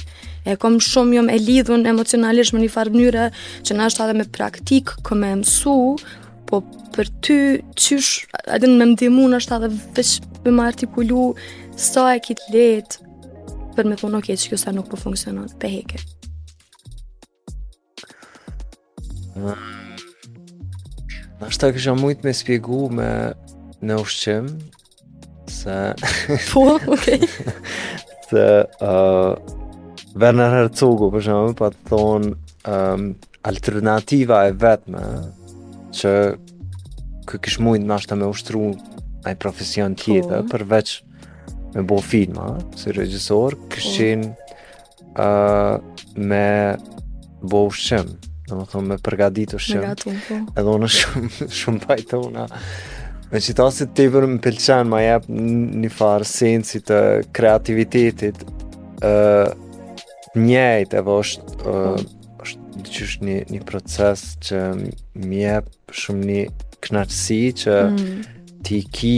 [0.48, 3.26] E kom shumë jom e lidhën emocionalisht me një farë mënyre
[3.66, 5.76] që në ashtë adhe me praktik këmë e mësu,
[6.48, 6.62] po
[6.94, 7.36] për ty
[7.78, 11.26] qysh, në me mdimu në ashtë adhe veç për më artikulu
[11.80, 13.10] sa e kitë letë
[13.76, 16.00] për me thonë, okej, që kjo sa nuk po funksionon, peheke.
[21.38, 23.10] Në ashtë ta kësha mujtë me spjegu me
[23.88, 24.58] në ushqimë,
[25.62, 25.92] se
[26.52, 27.20] po okay
[28.30, 29.34] të uh,
[30.18, 33.04] Werner Herzog po jam pa thon um,
[33.46, 35.04] alternativa e vetme
[35.96, 36.14] që
[37.30, 38.70] që kish mund të na shtamë ushtru
[39.28, 40.56] ai profesion tjetër po.
[40.56, 40.96] përveç
[41.76, 42.40] me bon film
[42.74, 43.92] si se regjisor që po.
[43.92, 44.30] shin
[45.14, 45.76] uh,
[46.16, 46.78] me
[47.52, 48.16] bolshëm
[48.50, 50.14] do të them me përgatitur po.
[50.14, 52.48] edhe unë shumë shumë pajtona
[53.30, 55.28] Me që ta si të më pëlqen, ma jep
[55.78, 56.96] një farë sensi të
[57.38, 58.40] kreativitetit
[59.06, 59.52] uh,
[60.34, 62.00] njejt, e është uh,
[62.90, 64.62] është një, një proces që
[65.22, 66.40] më jep shumë një
[66.88, 68.16] knaqësi që mm.
[68.66, 69.14] ti ki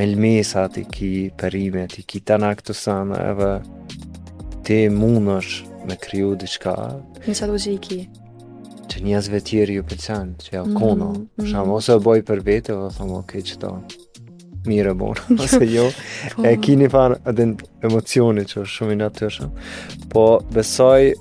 [0.00, 4.02] me lmesa, ti ki përime, ti ki të në këtë sanë, e
[4.66, 6.74] ti mund është me kryu diqka.
[7.28, 8.00] Në që i ki?
[8.92, 11.50] që njëzve tjerë ju pëtësën, që ja kono, mm -hmm.
[11.50, 13.70] shumë, ose boj për vete, o thamë, ok, që ta
[14.66, 15.86] mire bonë, ose jo,
[16.36, 16.44] po.
[16.48, 17.46] e kini fanë edhe
[17.88, 19.50] emocionit që shumë i natyrshëm.
[20.08, 20.26] po
[20.60, 21.12] besoj,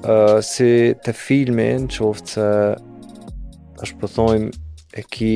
[0.00, 2.44] Uh, si të filmin qoftë se
[3.84, 5.34] është përthojmë po e ki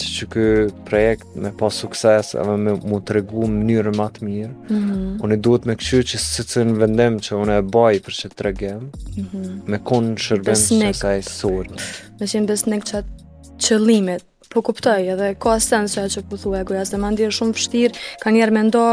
[0.00, 0.44] që që kë
[0.88, 4.52] projekt me pas sukses edhe me mu të regu mënyrë më të mirë.
[4.52, 5.18] Mm -hmm.
[5.24, 8.30] Unë duhet me këshu që së të në vendem që unë e baj për që
[8.34, 9.58] të regem, mm -hmm.
[9.72, 11.84] me konë në shërbim besnik, që saj sot.
[12.20, 16.64] Me shimë besnik që atë qëllimit, po kuptoj edhe ka sens që ajo po thuaj
[16.64, 16.96] goja se
[17.38, 18.84] shumë vështir ka njerë mendo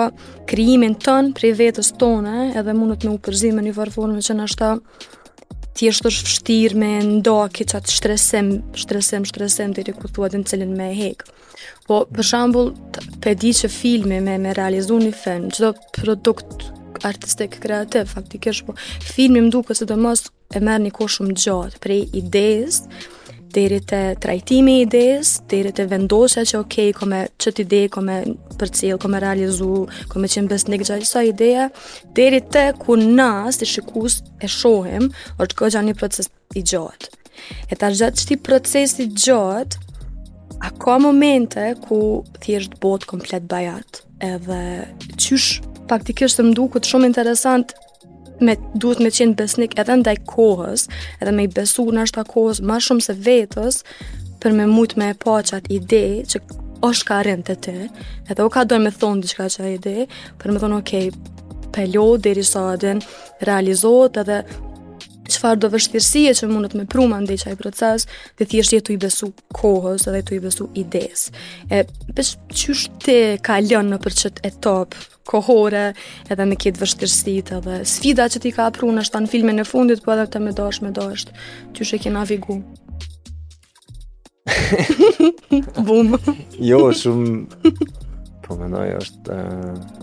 [0.49, 4.47] krijimin ton prej vetës tone edhe mundet me u përzim në një formë që na
[4.47, 4.79] shtoj
[5.77, 10.75] thjesht është vështirë me ndoa këtë qatë shtresem, shtresim, shtresim të i rekrutuat në cilin
[10.77, 11.23] me hek.
[11.87, 12.71] Po, për shambull,
[13.23, 16.67] të di që filmi me, me realizu një film, qdo produkt
[17.09, 18.77] artistik, kreativ, faktikisht, po,
[19.13, 22.83] filmi më duke se do mos e merë një ko shumë gjatë, prej idejës,
[23.53, 28.15] deri te trajtimi i idees, deri te vendosja që ok, kome çt ide, kome
[28.59, 31.67] për cilë, kome realizu, kome qenë besnik gjatë sa ideja,
[32.17, 37.11] deri te ku na si shikues e shohim, është kjo gjani proces i gjatë.
[37.69, 39.81] E ta gjatë çti procesi i gjatë,
[40.63, 41.97] a ka momente ku
[42.43, 44.59] thjesht bot komplet bajat, edhe
[45.19, 47.73] qysh faktikisht të mduku të shumë interesant
[48.41, 50.87] me duhet me qenë besnik edhe ndaj kohës,
[51.21, 53.81] edhe me i besu në ashta kohës ma shumë se vetës,
[54.43, 56.41] për me mujt me e pa qatë ide që
[56.83, 57.75] është ka rinë të ty
[58.31, 60.07] edhe o ka dojnë me thonë diçka qatë ide,
[60.41, 63.01] për me thonë, okej, okay, pelo, deri sa adin,
[63.45, 64.41] realizohet edhe
[65.43, 68.05] çfarë do vështirësie që mundet me pruma ndej çaj proces,
[68.39, 69.27] të thjesht jetu tu i besu
[69.57, 71.33] kohës dhe tu i besu idesë.
[71.69, 71.81] E
[72.15, 74.95] pes çysh te ka lënë në përçet e top
[75.27, 75.89] kohore
[76.31, 80.03] edhe me këtë vështirësitë, edhe sfida që ti ka prunë është në filmin e fundit,
[80.05, 81.27] po edhe të me dosh, me dosh,
[81.75, 82.61] që e kena vigu.
[85.85, 86.15] Bum.
[86.59, 87.69] jo, shumë,
[88.47, 90.01] po mendoj, është, uh...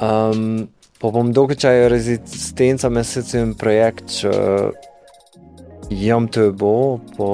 [0.01, 0.65] um,
[0.99, 4.31] Po po më doke që ajo rezistenca me së cimë projekt që
[5.91, 6.71] jam të e bo,
[7.17, 7.27] po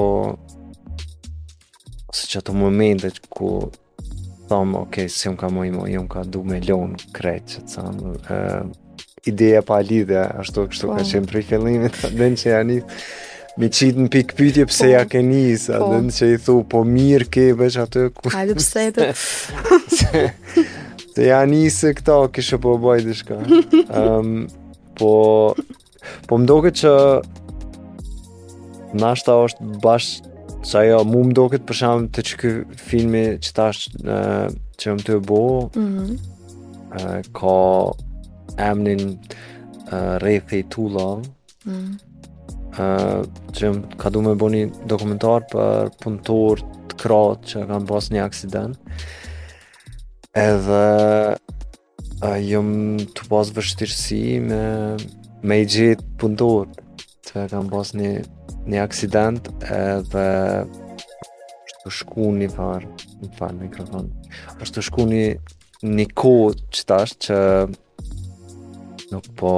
[2.09, 3.51] ose që ato momente që ku
[4.49, 7.63] thamë, okej, okay, si më ka moj moj, jam ka du me lonë krejt që
[7.63, 8.15] të samë,
[9.29, 10.97] ideja pa lidhja, ashtu kështu wow.
[10.97, 11.09] ka po.
[11.13, 12.83] qenë prej fillimit, a dhe që janë i
[13.61, 15.93] me qitë në pikë pytje pëse po, ja ke njës, po.
[15.93, 18.33] dhe që i thu, po mirë ke, bëq atë e ku...
[18.41, 19.11] Ajde pëse të...
[21.11, 23.39] Të ja nisi këto, kishë po bëj diçka.
[23.43, 23.85] shka.
[23.91, 24.45] Um,
[24.99, 25.11] po,
[26.29, 26.93] po më që
[29.01, 30.21] nashta është bash
[30.67, 32.51] sa jo, më duket të përsham të që
[32.85, 34.47] filmi që tash uh,
[34.79, 35.41] që më të bo,
[35.75, 36.09] mm -hmm.
[37.01, 39.03] uh, ka emnin
[39.91, 41.27] uh, rejthi to love,
[41.65, 41.75] mhm.
[41.75, 41.95] mm -hmm.
[42.79, 43.25] uh,
[43.57, 48.23] që ka du me bo një dokumentar për punëtor të kratë që kam pas një
[48.25, 48.77] aksident,
[50.33, 51.35] edhe
[52.45, 52.69] jëm
[53.17, 54.61] të pas vështirësi me,
[55.43, 56.67] me i gjithë pëndur
[57.27, 58.11] që kam pas një
[58.71, 60.25] një aksident edhe
[60.69, 62.89] është të shku një farë
[63.25, 64.11] në falë mikrofon
[64.61, 65.23] është të shku një
[65.97, 67.37] një kohë që tash që
[69.11, 69.53] nuk po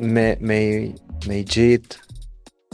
[0.00, 0.92] me me
[1.28, 1.98] me jet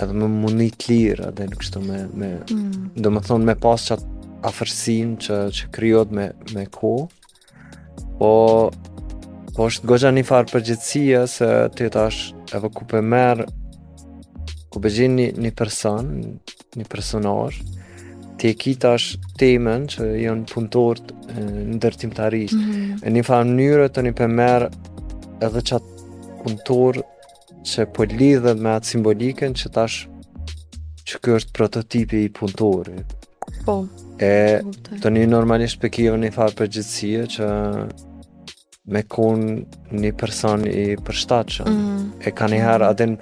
[0.00, 2.92] edhe me mundi të lirë edhe nuk kështu me me mm.
[2.96, 4.04] do të thonë me pas çat
[4.48, 7.08] afërsinë që që krijohet me me kohë.
[8.18, 8.30] po
[9.56, 12.06] po është goxha një farë përgjithësia se të jetë
[12.56, 13.44] edhe ku për
[14.70, 16.06] ku për një, një person
[16.78, 17.60] një personazh
[18.38, 21.00] të e kitë është temen që jënë punëtor
[21.36, 23.10] në dërtim të arishtë mm -hmm.
[23.16, 24.68] një farë mënyrë të një për
[25.46, 27.02] edhe që atë punëtor
[27.66, 30.04] që po lidhe me atë simbolikën që tash
[31.10, 33.16] që kjo është prototipi i punëtorit
[33.66, 33.80] Po.
[34.22, 34.32] E
[35.02, 37.48] të një normalisht për kjo një farë përgjithsia që
[38.92, 39.42] me kun
[39.94, 41.68] një person i përshtachën.
[41.68, 42.28] Mm -hmm.
[42.28, 43.16] E ka një herë adin,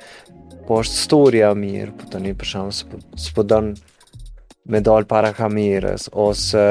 [0.67, 3.77] po është storia mirë, po të një përshamë së, po dënë
[4.67, 6.63] me dalë para kamires, ose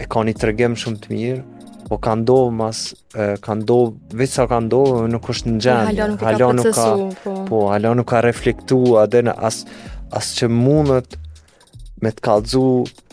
[0.00, 1.42] e ka një tërgjem shumë të mirë,
[1.88, 2.80] po ka ndodhur mas
[3.16, 6.06] e, ka ndodhur vetë sa ka ndodhur nuk është në gjendje.
[6.26, 6.86] Hala nuk, ka
[7.24, 9.62] po, po hala nuk ka reflektuar atë as
[10.18, 11.16] as që mundet
[12.04, 12.64] me të kallëzu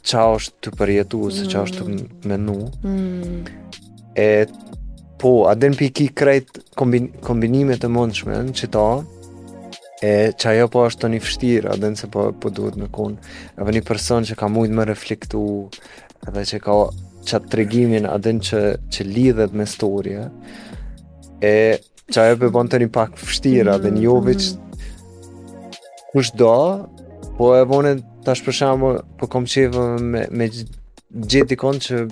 [0.06, 1.34] qa është të përjetu, mm.
[1.38, 2.12] se qa është të mm.
[2.30, 2.58] menu.
[2.84, 4.04] Mm.
[4.22, 4.28] E,
[5.20, 8.84] po, adin piki krejt kombin, kombinimet të mundshme në qita,
[10.06, 13.18] e që ajo po është të një fështirë, adin se po, po duhet me kun,
[13.58, 15.42] e një person që ka mujtë me reflektu,
[16.30, 16.78] edhe që ka
[17.30, 18.62] qatë tregimin adin që,
[18.94, 20.28] që lidhet me storje
[21.46, 21.54] e
[22.06, 26.52] që ajo për bënë të një pak fështira mm, dhe një jove që kush do
[27.38, 27.96] po e vone
[28.26, 32.06] të shpërshamë po kom qeve me, me gjithë dikon që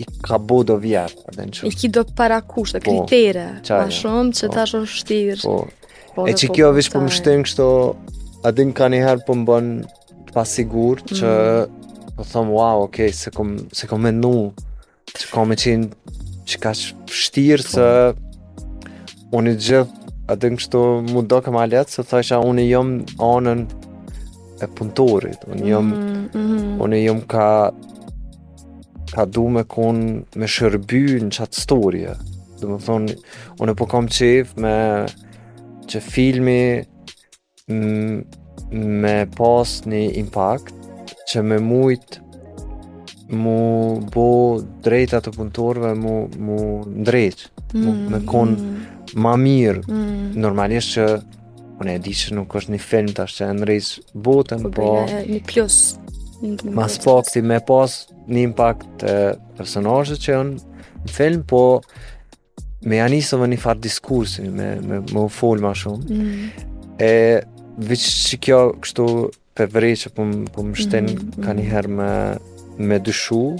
[0.00, 3.48] i ka bodo do vjetë adin që i ki do para kush dhe po, kritere
[3.64, 5.58] ma shumë që po, ta shumë po.
[6.14, 7.68] po e që po kjo po vish po më shtim kështo
[8.48, 11.76] adin ka njëherë po më bënë pasigur që mm
[12.20, 13.30] Po thom wow, ok, se
[13.72, 14.50] se kom menu.
[15.16, 15.88] Që kom me qenë
[16.50, 17.86] që ka shtirë se
[19.38, 23.16] unë i gjithë atë në kështu mu do këma letë se thësha unë i jëmë
[23.26, 23.64] anën
[24.62, 26.74] e punëtorit unë i jëmë mm -hmm.
[26.84, 27.48] unë i ka
[29.16, 29.98] ka du me kun
[30.38, 32.12] me shërby në qatë storje
[32.60, 33.16] dhe më thonë
[33.60, 34.76] unë e po kom qef me
[35.90, 36.60] që filmi
[39.02, 40.79] me pas një impact
[41.28, 42.20] që me mujt
[43.30, 44.26] mu bo
[44.82, 46.56] drejta të punëtorve mu, mu
[47.02, 47.84] ndrejt mm -hmm.
[47.84, 48.56] mu me kon
[49.14, 50.36] ma mirë mm -hmm.
[50.44, 51.06] normalisht që
[51.80, 53.88] unë e di që nuk është një film tash që e ndrejt
[54.26, 55.76] botën po bo, po po, një plus
[56.78, 57.90] mas pak ti me pas
[58.32, 59.14] një impact të
[59.58, 60.54] personajës që janë
[61.06, 61.62] në film po
[62.88, 66.16] me janë isë me një farë diskursi me, me, me u folë ma shumë mm
[66.20, 66.48] -hmm.
[67.12, 67.42] e
[67.88, 69.04] vëqë që kjo kështu
[69.68, 71.44] vrej që pëm, po pëm po shten mm -hmm.
[71.44, 72.12] ka njëherë me,
[72.78, 73.56] me dyshu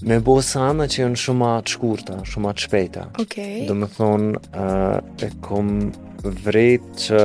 [0.03, 3.03] me bo sana që jënë shumë atë shkurta, shumë atë shpejta.
[3.21, 3.67] Okay.
[3.67, 4.29] Do më thonë,
[5.21, 5.91] e kom
[6.23, 7.21] vrejt që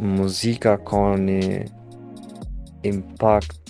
[0.00, 1.68] muzika ka një
[2.82, 3.60] impact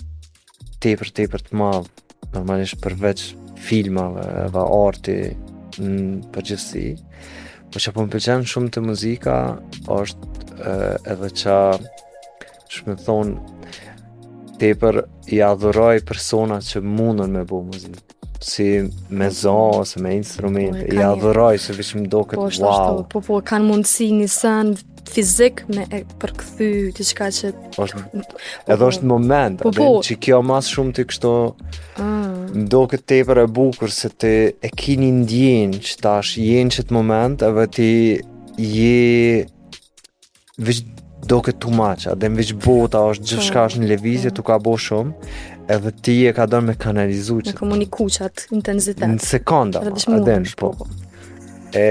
[0.79, 1.89] tepër, tepër të madhë,
[2.33, 4.23] normalisht përveç filmave
[4.53, 5.19] dhe arti,
[5.79, 6.85] në mm, përgjithsi,
[7.73, 9.35] po që po më përgjën shumë të muzika,
[9.87, 11.57] është uh, edhe që,
[12.77, 13.35] shumë të thonë,
[14.61, 15.01] te për
[15.35, 18.03] i adhuroj persona që mundën me bu muzikë,
[18.45, 18.67] si
[19.17, 22.67] me zo, ose me instrument, po, i adhëroj, se vishë më do këtë, po, është,
[22.69, 23.03] wow.
[23.11, 26.67] Po, po, kanë mundësi një sënë fizik me e përkëthy,
[26.97, 27.49] të qëka që...
[27.75, 28.31] Po, po,
[28.73, 31.33] edhe është moment, po, po, që kjo mas shumë të kështo...
[32.01, 32.14] Ah,
[32.53, 34.31] Ndo këtë për e bukur se të
[34.65, 37.89] e kini ndjenë që tash jenë që të moment, E ti
[38.55, 39.45] je
[40.63, 44.29] vëq do këtë të maqa, Adem vëq bota është po, gjithë shka është në levizje,
[44.31, 44.35] po.
[44.37, 45.31] tu ka bo shumë,
[45.75, 47.55] edhe ti e ka dorë me kanalizu që...
[47.55, 49.05] Me komuniku që atë intenzitet.
[49.11, 50.69] Në sekonda, ma, edhe shpo.
[50.77, 50.87] Po,
[51.75, 51.87] e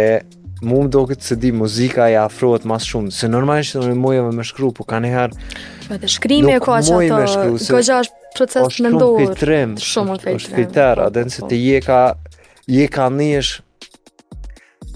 [0.64, 4.32] mu më do këtë se di, muzika e afrohet mas shumë, se normalisht në mujeve
[4.38, 5.48] me shkru, po ka njëherë...
[6.14, 9.20] shkrimi e ka që ato, ka që është proces është mendor.
[9.22, 9.74] Shumë fitrim.
[9.80, 10.40] Shumë fitrim.
[10.40, 12.00] Është fitar, a denë të je ka,
[12.76, 13.52] je ka njësh,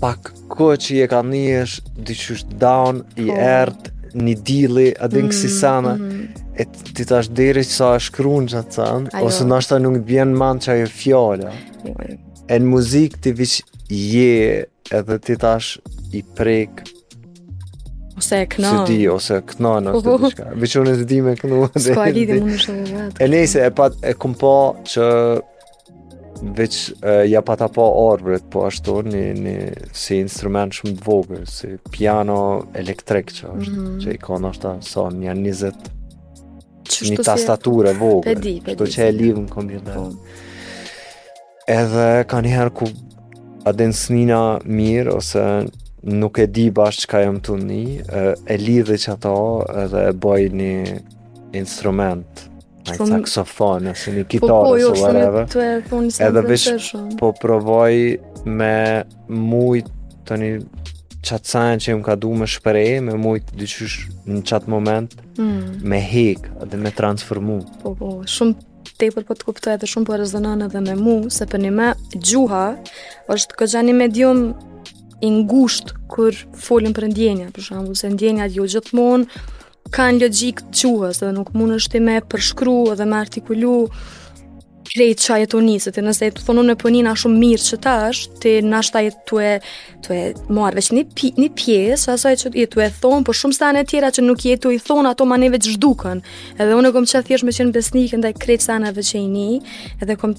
[0.03, 1.79] pak ko që je ka njësh,
[2.09, 3.41] dyqysh down, i oh.
[3.63, 6.45] ert, një dili, a denë mm, sana, mm -hmm.
[6.61, 6.65] e
[6.95, 8.23] ti tash ashtë deri që sa është
[8.75, 11.53] të ose në ta nuk bjenë manë që ajo fjala
[12.49, 13.63] E në muzikë ti vishë
[14.13, 14.65] je,
[14.97, 15.77] edhe ti tash
[16.17, 16.83] i prekë,
[18.19, 18.87] ose e kënaq.
[18.87, 20.49] Si di ose e kënaq ose diçka.
[20.63, 21.79] Veçonë e di me kënaq.
[21.87, 23.23] Ska lidhje mund të shohë vetë.
[23.25, 24.53] E nejse e pat e kum po
[24.91, 25.07] që
[26.59, 26.77] veç
[27.11, 29.55] e, ja pata po orbrit, po ashtu në në
[29.99, 32.39] si instrument shumë të vogër, si piano
[32.79, 34.03] elektrik që është, mm -hmm.
[34.05, 35.81] që i kono është son një njëzet,
[37.11, 38.39] një tastaturë e vogër,
[38.71, 39.99] shtu që e livë në kompjuter.
[41.81, 42.87] Edhe ka njëherë ku
[43.69, 45.43] Adensnina mirë, ose
[46.05, 47.83] nuk e di bashkë qka jam të një,
[48.53, 49.33] e lidhe që ato
[49.83, 50.75] edhe e boj një
[51.59, 52.85] instrument, shumë...
[52.89, 57.97] Po një saksofon, ose një kitarë, po, po, jo, e edhe vish po provoj
[58.47, 58.75] me
[59.29, 59.91] mujt
[60.29, 60.53] të një
[61.29, 65.83] qatë sajnë që jem ka du me shpreje, me mujt dyqysh në qatë moment, mm.
[65.83, 67.59] me hek dhe me transformu.
[67.83, 68.67] Po, po, shumë
[68.99, 71.91] tepër po të kuptoj dhe shumë po rezonon edhe me mu, se për një me
[72.17, 72.63] gjuha
[73.35, 74.47] është këgja një medium
[75.21, 79.43] i ngusht kër folin për ndjenja, për shumë se ndjenja jo gjithmonë
[79.95, 83.73] kanë logik të quhës dhe nuk mund është me përshkru dhe me artikulu
[84.89, 88.21] krejt e ajeto njësët, e nëse të thonu në pënina po shumë mirë që tash,
[88.41, 89.51] të nashtë të e,
[90.07, 90.23] të e
[90.57, 94.09] marrë veç një, pi, një pjesë, asaj që të e thonë, por shumë stane tjera
[94.17, 97.53] që nuk jetu i thonë ato maneve që edhe unë e kom që thjesht me
[97.53, 99.63] qenë besnikë ndaj krejt staneve që një,
[100.01, 100.35] edhe kom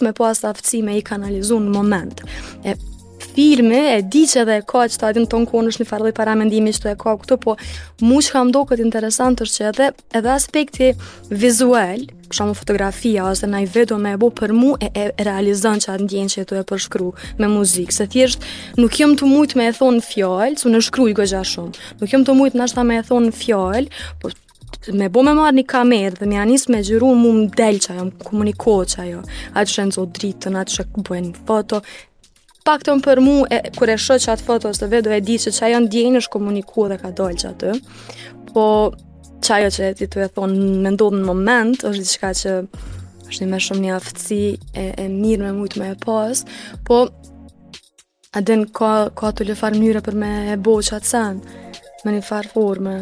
[0.00, 2.24] me po asë aftësi me i kanalizun në moment.
[2.64, 2.74] E,
[3.36, 5.88] filmi, e di që edhe e ka që ta din të në konë është një
[5.90, 7.56] farëdhe para mendimi që të e ka këtu, po
[8.08, 9.88] mu që kam do këtë interesant është që edhe,
[10.20, 10.88] edhe aspekti
[11.44, 14.88] vizual, kësha më fotografia, ose dhe na i vedo me e bo për mu e,
[14.98, 17.12] e realizan që atë ndjenë që e të e përshkru
[17.42, 18.48] me muzikë, se thjesht
[18.80, 22.10] nuk jëmë të mujtë me e thonë fjallë, su në shkru i gëgja shumë, nuk
[22.16, 24.34] jëmë të mujtë në ashtë ta me e thonë fjallë, po
[24.94, 28.04] Me bo me një kamerë dhe me anis me gjëru Mu më delë që ajo,
[28.18, 29.22] më komunikohë që ajo
[29.58, 31.80] Atë shenë zotë dritën, atë shë bëhen foto
[32.66, 35.20] pak të më për mu, e, kure shë që atë foto së të vedu, e
[35.24, 38.66] di që që ajo në është komunikua dhe ka dojnë po, që atë, po
[39.44, 42.56] që ajo që ti të e thonë me ndodhë në moment, është një shka që
[43.28, 44.40] është një me shumë një aftësi,
[44.82, 46.42] e, e mirë me mujtë me e pas,
[46.86, 47.00] po
[48.40, 51.40] adin ka, ka të lëfar mjëre për me e bo që atë sen,
[52.04, 52.98] me një farë formë,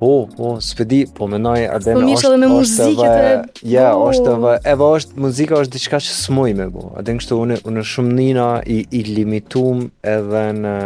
[0.00, 1.94] Po, po, s'pe di, po me noj, po është...
[1.96, 3.30] Po edhe me muzike të...
[3.66, 4.04] Ja, po.
[4.12, 4.50] është edhe...
[4.70, 6.84] Eva është, muzika është diqka që s'moj me bo.
[7.00, 10.76] Aden kështu, unë është shumë nina i, i limitum edhe në,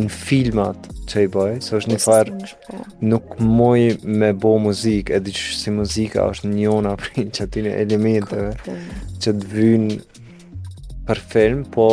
[0.00, 2.80] në filmat që i boj, se është një po, farë
[3.10, 7.76] nuk moj me bo muzikë, edhe diqë si muzika është njona për që aty një
[7.84, 8.80] elementeve
[9.20, 10.00] që të vynë
[11.10, 11.90] për film, po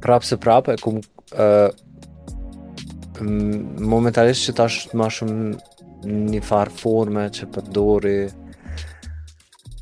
[0.00, 1.04] prapë se prapë e kumë...
[1.36, 1.68] Uh,
[3.22, 8.16] momentalisht që tash ma shumë një farë forme që përdori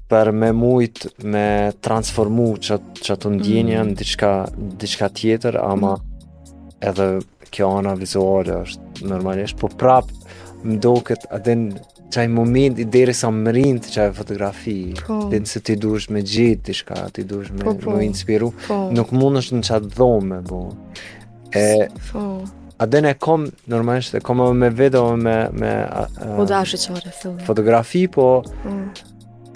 [0.09, 1.45] për me mujt me
[1.85, 3.91] transformu që, që të ndjenja mm.
[3.93, 4.31] në diçka,
[4.81, 6.71] diçka tjetër, ama mm.
[6.89, 7.09] edhe
[7.53, 10.09] kjo ana vizuale është normalisht, po prap
[10.65, 11.69] më do këtë adin
[12.09, 15.21] qaj moment i deri sa më rinë të qaj fotografi, po.
[15.45, 17.95] se ti duesh me gjithë diçka, ti duesh me, po, po.
[17.99, 18.87] me inspiru, po.
[18.97, 20.63] nuk mund është në qatë dhome, po.
[21.53, 21.69] E,
[22.81, 25.49] A dhe ne kom, normalisht, e kom me video, me...
[25.53, 28.29] me uh, Fotografi, po...
[28.67, 28.91] Mm.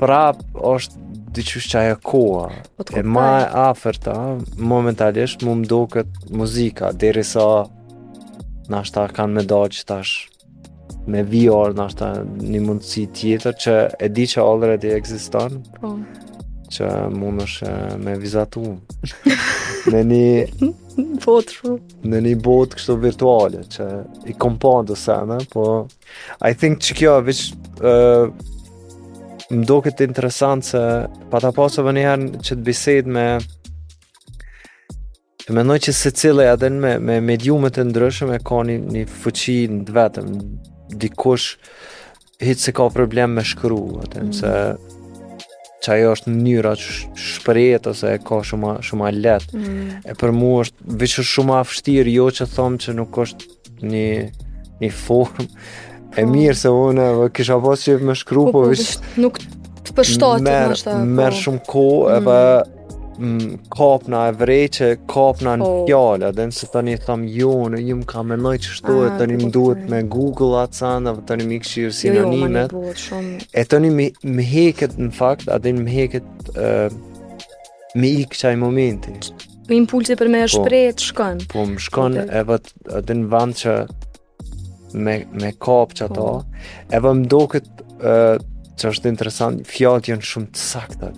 [0.02, 0.98] Pra, është
[1.36, 2.48] dyqysh që aja koha.
[2.76, 4.16] Po e ma e aferta,
[4.58, 7.46] momentalisht, mu mdo këtë muzika, derisa sa...
[8.72, 10.16] Nashta kanë me do që tash...
[11.06, 15.62] Me vijar, nashta një mundësi tjetër, që e di që allërë edhe e egzistan.
[15.78, 15.94] Po
[16.72, 18.76] që mund është eh, me vizatu
[19.92, 23.88] në një botë shumë në një botë kështë virtuale që
[24.32, 25.66] i kompon të po
[26.48, 28.26] I think që kjo vëq uh,
[29.68, 30.82] do këtë interesant se
[31.32, 33.26] pa pasë vë njëherë që të bised me
[35.42, 39.06] të noj që se cilë e me, me mediumet e ndryshme e ka një, një
[39.08, 40.38] dhe vetëm
[40.92, 41.56] dikush
[42.42, 44.32] hitë se ka problem me shkru atëm mm.
[44.38, 44.52] se
[45.82, 46.92] që ajo është në njëra që
[47.28, 49.48] shprejet ose e ka shumë, shumë let.
[49.56, 49.88] Mm.
[50.06, 54.04] E për mu është vishë shumë afshtirë, jo që thomë që nuk është një,
[54.82, 55.48] një formë.
[56.12, 56.28] E po.
[56.34, 59.16] mirë se unë kisha pas që me shkru, po, po, po vishë...
[59.24, 59.42] Nuk
[59.82, 60.98] të pështotit, më shtë.
[61.18, 62.71] Merë shumë ko, e mm.
[63.18, 65.72] Mm, kopna e vreqe, kopna në po.
[65.84, 69.26] fjallë, dhe nëse të një thamë jo, në më ka menoj që shtu, e të
[69.28, 72.72] një më duhet me Google atë sanda, dhe të një më këshirë sinonimet,
[73.52, 73.90] e të një
[74.38, 76.30] më heket në fakt, atë një më heket
[78.00, 79.12] me ikë qaj momenti.
[79.68, 80.54] Po impulsi për me e po.
[80.56, 81.44] shprejt shkon.
[81.52, 83.76] Po më shkon e vët atë në vand që
[85.04, 86.64] me, me kop që ato, po.
[86.88, 87.68] e vë më doket
[88.02, 91.12] që është interesant, fjallë janë shumë të sakta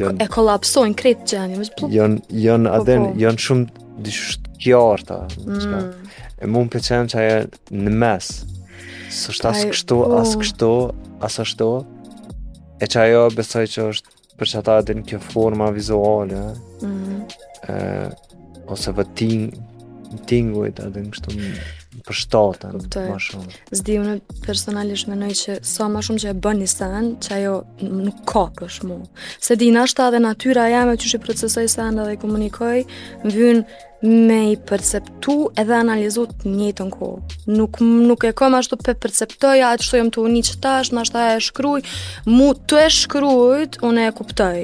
[0.00, 1.66] janë e kolapsojnë krejt gjendjen.
[1.92, 3.10] Janë janë po, atë po.
[3.24, 5.20] janë shumë dish qarta.
[5.42, 5.92] Mm.
[6.42, 7.40] E mund të qenë që ajo
[7.82, 8.30] në mes.
[9.12, 10.14] Së shtas kështu, oh.
[10.22, 10.70] as kështu,
[11.26, 11.70] asë ashtu.
[12.82, 16.46] E që ajo besoj që është për që ata në kjo forma vizuale.
[16.82, 17.22] Mm.
[18.72, 19.50] ose vë ting,
[20.30, 21.34] tinguit edhe në kështu
[22.06, 23.54] për shtotën më shumë.
[23.76, 24.14] Zdi unë
[24.46, 28.22] personalisht më që sa so më shumë që e bën një sen, që ajo nuk
[28.32, 28.98] ka për shumë.
[29.44, 32.76] Se di nashtë ta dhe natyra jame që që i procesoj sen dhe i komunikoj,
[33.26, 33.64] më vyn
[34.28, 37.10] me i perceptu edhe analizu të njëtën ko.
[37.52, 40.56] Nuk, nuk e ka më ashtu për perceptoj, atë të shtu jam të uni që
[40.56, 41.82] qëtash, nashtë ta e shkruj,
[42.38, 44.56] mu të e shkryjt, unë e kuptoj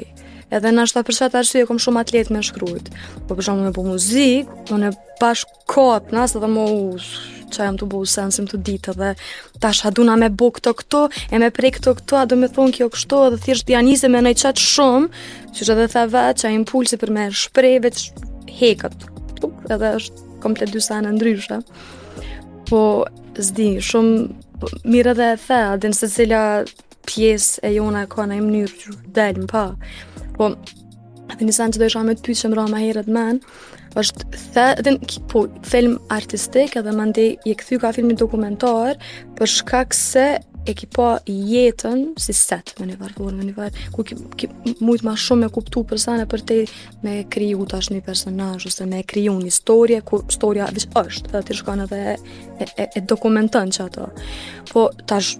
[0.55, 2.89] edhe në ashta për shatë arsye, kom shumë atlet me shkrujt.
[3.27, 7.09] Po për shumë me po muzik, unë në pash kohët nësë dhe më ush,
[7.53, 9.11] që jam të bu sensim të ditë dhe
[9.61, 12.75] tash aduna me bu këto këto e me prej këto këto a do me thonë
[12.77, 15.07] kjo kështo dhe thjesht janise me nëj qatë shumë
[15.57, 17.89] që që dhe tha va që impulsi për me shprejve
[18.53, 21.57] hekat hekët edhe është komplet dy sajnë ndryshe
[22.69, 22.83] po
[23.49, 24.13] zdi shumë
[24.61, 26.43] po, mirë edhe the adin se cila
[27.09, 29.71] pjesë e jona ka në mënyrë që delim pa
[30.39, 30.49] po
[31.39, 33.37] dhe një sen që do isha me të pyqë që më rama herët men,
[33.99, 34.25] është
[34.55, 34.95] the, dhe,
[35.31, 38.97] po, film artistik edhe më ndi i këthy ka filmin dokumentar
[39.37, 40.27] për shkak se
[40.69, 44.49] e ki pa jetën si set me një varë me një varë, ku ki, ki
[44.83, 46.57] mujtë ma shumë me kuptu për sene për te
[47.05, 51.41] me kriju tash një personaj, ose me kriju një storje, ku storja vish është, dhe
[51.49, 54.11] të shkanë edhe e, e, e dokumentën që ato.
[54.73, 55.37] Po tash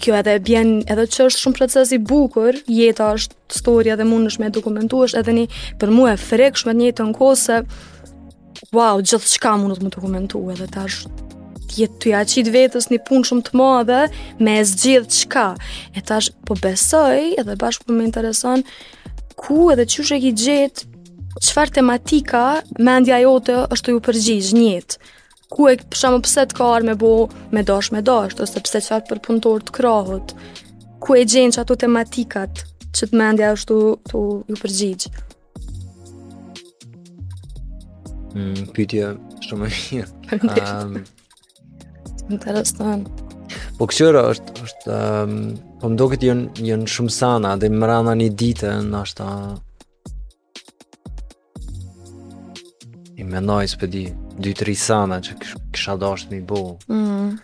[0.00, 4.42] kjo edhe bjen edhe që është shumë procesi bukur, jeta është storia dhe mund është
[4.42, 5.46] me dokumentu është edhe një
[5.80, 7.58] për mu e frek shumë e një të nkose
[8.74, 11.12] wow, gjithë qka mund është me dokumentu edhe ta është
[11.78, 13.98] jetë të jaqit vetës një punë shumë të madhe
[14.40, 15.44] me e zgjithë qka
[15.92, 18.64] e ta është po besoj edhe bashkë po me intereson
[19.38, 20.96] ku edhe që shë e ki gjithë
[21.44, 22.46] qëfar tematika
[22.80, 25.12] me ndja jote është të ju përgjish njëtë
[25.52, 27.10] ku e përshamë për pëse të ka me bo
[27.56, 30.34] me dash me dash, ose pëse që për punëtor të krahët,
[31.02, 32.62] ku e gjenë që ato tematikat
[32.98, 33.78] që të mendja është
[34.10, 35.14] të ju përgjigjë.
[38.36, 39.08] Mm, Pytje
[39.46, 40.02] shumë e një.
[40.34, 41.00] Përndirë,
[42.36, 42.98] të më
[43.78, 45.34] Po kësërë është, është um,
[45.80, 49.28] po më doket jënë shumë sana, dhe më rana një ditë, në ashtë
[53.28, 53.90] me nojës për
[54.40, 56.60] dy të risana që kësha dashtë mi bo.
[56.90, 57.34] Mm.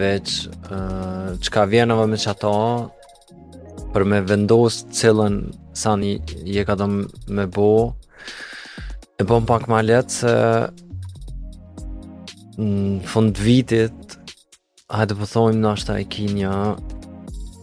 [0.00, 0.34] Veç,
[0.72, 2.34] uh, që ka vjenëve me që
[3.94, 5.40] për me vendosë cilën
[5.76, 7.66] sani i je ka do me bo,
[9.20, 10.34] e bom pak ma letë se
[12.60, 14.16] në fund vitit,
[14.92, 16.54] hajtë për po thojmë në ashtë e kinja,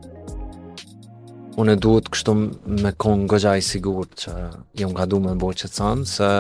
[1.63, 4.35] unë e duhet kështu me konë në i sigur që
[4.83, 6.33] jam ka du me bo që të sanë, se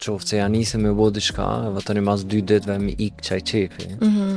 [0.00, 2.80] që ofë që janë njëse me bo dhe shka, e vëtër një mas 2 ditëve
[2.86, 3.92] me ikë qaj qefi.
[4.00, 4.34] Mm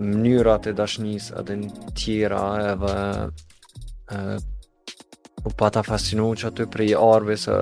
[0.00, 2.44] mënyrat e dashnisë atë në tjera
[2.76, 4.48] edhe ë uh,
[5.40, 7.56] u pata fascinu që aty për i arve së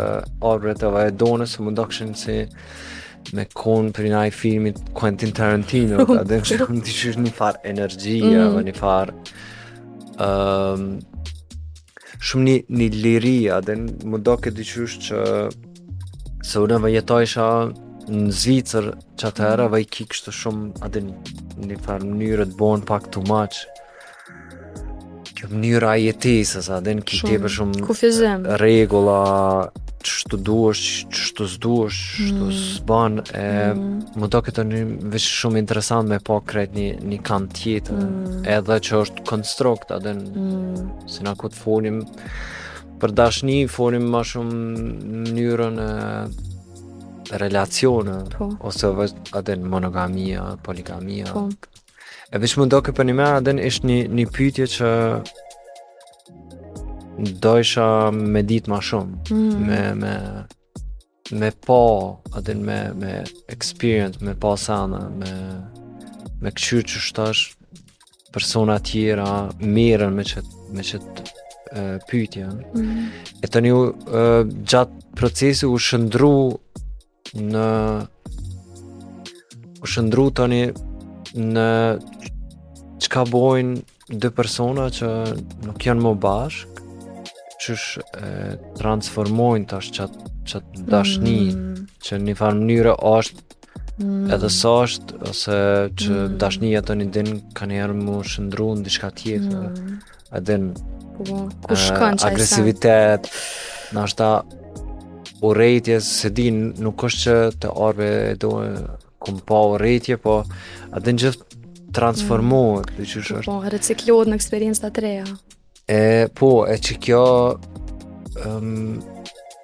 [0.80, 2.38] të vajë donë më dokshin si
[3.36, 8.48] me konë për një filmit Quentin Tarantino atë në mund të shumë një farë energjia
[8.50, 8.62] mm.
[8.68, 10.90] një farë um,
[12.26, 15.22] shumë një, një liria më do këtë diqysh që
[16.48, 17.48] se unë vë jetojshë
[18.08, 18.86] në Zvicër
[19.20, 21.10] që atë era vë i kikështë shumë adin
[21.68, 23.76] një farë mënyrë të bon pak të maqë
[25.38, 29.20] kjo mënyrë a jetisës adin ki tjepë shumë, shumë regula
[30.16, 32.56] çto duash, çto s'duash, çto mm.
[32.70, 34.18] s'ban, e mm.
[34.20, 34.80] më do këtë një
[35.14, 38.44] vishë shumë interesant me pa po kret një një kan tjetër, mm.
[38.56, 40.84] edhe që është konstrukt, a den mm.
[41.12, 42.00] se na kot folim
[43.02, 45.90] për dashni, fonim më shumë në mënyrën e
[47.38, 48.50] relacione po.
[48.64, 51.28] ose vet atë monogamia, poligamia.
[51.28, 51.46] Po.
[52.28, 54.88] E më do këtë për një më atë ishtë një një pyetje që
[57.18, 59.66] do isha me dit ma shumë mm.
[59.66, 61.80] me, me, me po
[62.36, 65.32] adin me, me experience me po sana me,
[66.42, 67.42] me këqyrë që shtash
[68.34, 73.08] persona tjera mirën me qëtë me qëtë pytja mm
[73.44, 73.72] e të një
[74.66, 76.30] gjatë procesi u shëndru
[77.38, 77.66] në
[79.78, 80.64] u shëndru të një
[81.52, 81.66] në
[82.98, 85.12] që ka bojnë dë persona që
[85.68, 86.82] nuk janë më bashk
[87.68, 87.98] qysh
[88.82, 91.86] transformojnë të është qatë, qatë dashni, mm.
[92.04, 93.58] që një farë mënyrë është
[93.98, 94.20] mm.
[94.36, 95.56] edhe është, ose
[96.02, 96.36] që mm.
[96.40, 99.98] dashnija të një din ka njerë mu shëndru në dishka tjetë, mm.
[100.40, 100.58] edhe
[101.18, 103.28] po, në agresivitet,
[103.92, 104.32] në ashtë ta
[105.48, 108.54] urejtje, se din nuk është që të orbe e do
[109.24, 110.40] kumë pa urejtje, po
[110.96, 111.44] e din gjithë
[111.98, 112.96] transformohet, mm.
[113.02, 113.52] dhe që po, po, është.
[113.52, 115.28] Po, reciklohet në eksperiencë të treja.
[115.88, 117.22] E, po, e që kjo
[118.44, 118.98] um,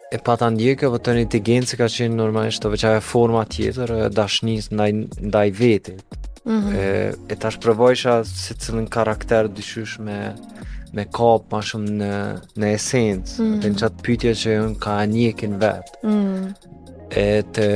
[0.08, 2.94] e pata ndjekë vë po të një të genë se ka qenë normalisht të veqaj
[2.96, 4.88] e forma tjetër e dashnis ndaj,
[5.28, 6.00] ndaj vetit.
[6.44, 6.74] Mm -hmm.
[6.76, 10.34] e, e tash përvojsha se cilën karakter dyshysh me
[10.94, 12.12] me kap ma shumë në,
[12.60, 13.60] në esencë, mm -hmm.
[13.62, 14.52] dhe në qatë pytje që
[14.84, 15.92] ka njekin vetë.
[16.02, 16.44] Mm -hmm.
[17.20, 17.66] E të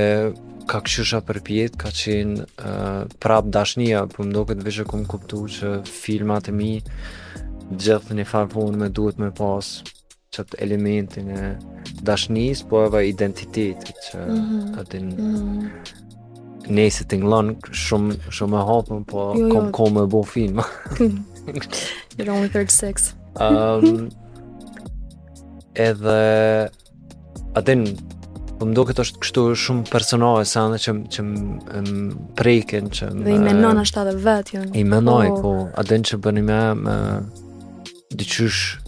[0.70, 4.84] ka këshusha për pjetë, ka qenë uh, prap dashnia, për po më do këtë vishë
[5.08, 6.80] kuptu që filmat e mi
[7.76, 9.68] gjithë një farë punë me duhet me pas
[10.34, 11.42] qëtë elementin e
[12.04, 14.80] dashnis, po edhe identitetit që mm -hmm.
[14.80, 15.68] atin mm.
[16.74, 17.54] nëjse të nglonë
[17.84, 19.48] shumë, shumë e hapën, po jo, jo.
[19.56, 19.70] kom jo.
[19.72, 20.60] kom e bo film.
[22.16, 23.14] You're only 36.
[23.40, 24.08] um,
[25.74, 26.68] edhe
[27.54, 27.86] atin
[28.58, 31.74] Po më duket është kështu shumë personale se ana që që më
[32.34, 34.60] preken që më Dhe i menon ashtu edhe vet jo?
[34.74, 35.40] I menoj oh.
[35.42, 36.94] po, po atin që bëni me, me
[38.14, 38.78] diqysh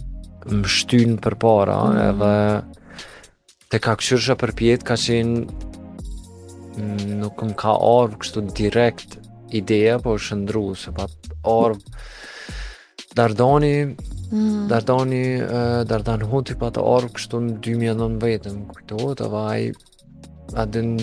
[0.49, 2.05] më shtynë për para mm.
[2.09, 9.19] edhe te ka këshyrësha për pjetë ka qenë mm, nuk më ka arvë kështu direkt
[9.55, 11.13] ideja po është ndru se pat
[11.47, 11.95] arvë
[13.19, 14.65] dardani mm.
[14.71, 19.69] dardani uh, dardani hoti pat arvë kështu në 2019 më këtë të vaj
[20.65, 20.95] adin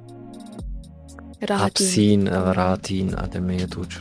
[1.42, 4.00] hapsinë edhe ratinë atë me jetu që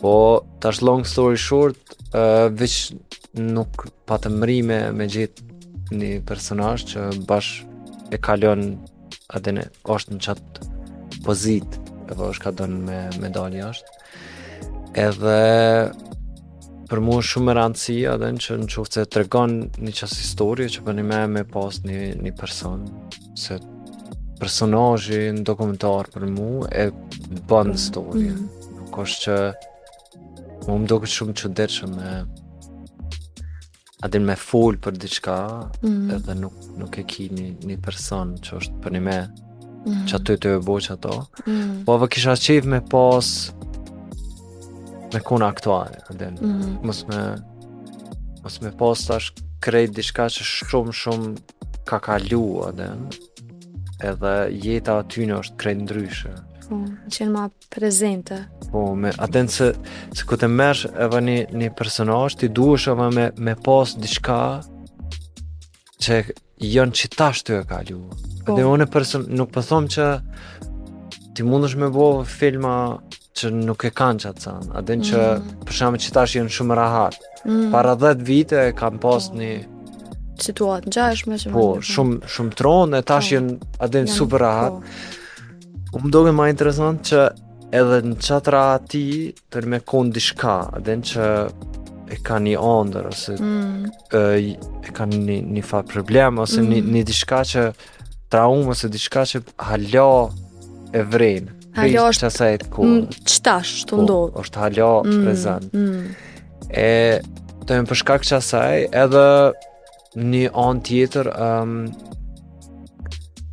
[0.00, 1.78] Po, tash long story short,
[2.14, 2.92] uh, vish
[3.38, 5.42] nuk patëm rime me gjithë
[5.90, 7.64] një personaj që bash
[8.12, 8.78] e kalon
[9.32, 11.80] atë në është në qatë pozit
[12.10, 13.88] edhe është ka dënë me, me dalë jashtë
[15.00, 15.38] edhe
[16.88, 19.54] për mua shumë e rëndësi edhe në që qoftë se të regon
[19.84, 22.84] një qasë historie që për një me me pas një, një person
[23.40, 23.58] se
[24.40, 26.88] personazhi në dokumentar për mu e
[27.48, 28.40] bën në mm -hmm.
[28.80, 32.10] nuk është që mu më doke shumë çuditshëm që me
[34.04, 35.38] adin me full për diçka
[35.82, 36.14] mm -hmm.
[36.18, 39.28] edhe nuk, nuk e ki një, një person që është për një me mm
[39.86, 40.06] -hmm.
[40.10, 41.14] që aty të e boqë ato
[41.46, 41.84] mm -hmm.
[41.84, 43.32] po avë kisha qiv me pas
[45.14, 46.78] me kona aktuale, a mhm.
[46.82, 47.36] Mos me
[48.42, 49.30] mos me postash
[49.64, 51.30] krejt diçka që shumë shumë
[51.88, 52.42] ka kalu,
[54.04, 56.30] Edhe jeta aty në është krejt ndryshe.
[56.64, 56.96] Po, mm.
[57.14, 57.42] që më
[57.72, 58.38] prezente.
[58.72, 59.70] Po, me a se
[60.12, 60.46] se ku të
[61.04, 64.38] edhe një një personazh ti duhesh edhe me me post diçka
[66.04, 66.18] që
[66.74, 68.00] jon çitash të e kalu.
[68.46, 68.52] Po.
[68.52, 70.06] Edhe unë person nuk po them që
[71.34, 72.76] ti mundesh me bëu filma
[73.34, 74.72] që nuk e kanë që atë sanë.
[74.78, 75.54] A din që, mm.
[75.66, 77.16] për shumë që tash jenë shumë rahat.
[77.44, 77.70] Mm.
[77.72, 79.50] Para 10 vite e kam pas një...
[80.44, 81.54] Situatë në gjashme që...
[81.54, 83.36] Po, shumë, shumë tronë e tash po.
[83.36, 84.76] jenë, a din, super rahat.
[84.78, 86.04] Po.
[86.04, 87.24] Më doge ma interesant që
[87.74, 89.04] edhe në qatra ati
[89.50, 91.28] tërë me konë dishka, a din që
[92.14, 93.92] e ka një ondër, ose mm.
[94.20, 94.24] e,
[94.54, 96.70] e ka një, një fa problem, ose mm.
[96.74, 97.64] një, një dishka që
[98.34, 100.08] traumë, ose dishka që halo
[100.94, 102.84] e vrejnë halo është asaj ku
[103.26, 104.34] çtash të ndodh.
[104.42, 105.76] Është halo mm, prezant.
[105.76, 106.12] Mm.
[106.70, 106.90] E
[107.66, 109.26] të më përshkak që asaj, edhe
[110.30, 111.74] një anë tjetër um,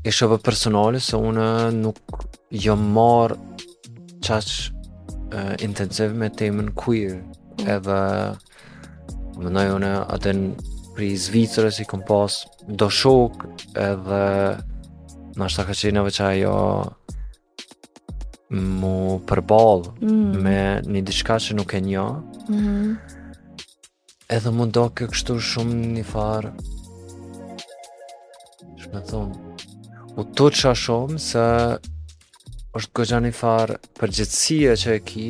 [0.05, 1.47] e shëve personale se unë
[1.78, 3.39] nuk jë marë
[4.22, 7.72] qaq uh, intensiv me temën queer mm.
[7.78, 10.49] edhe mënoj une atën
[10.91, 12.36] pri Zvicrës i kom pas
[12.67, 13.47] do shok
[13.82, 14.24] edhe
[15.32, 16.55] në ashtë ka qenëve që ajo
[18.52, 20.32] mu përbol mm.
[20.43, 20.58] me
[20.91, 22.08] një diçka që nuk e njo
[22.49, 22.95] mm -hmm.
[24.30, 26.52] edhe mu do kjo kështu shumë një farë
[28.84, 29.36] shme thonë
[30.18, 31.45] u të qa shumë se
[32.78, 35.30] është gëgja një farë përgjithsia që e ki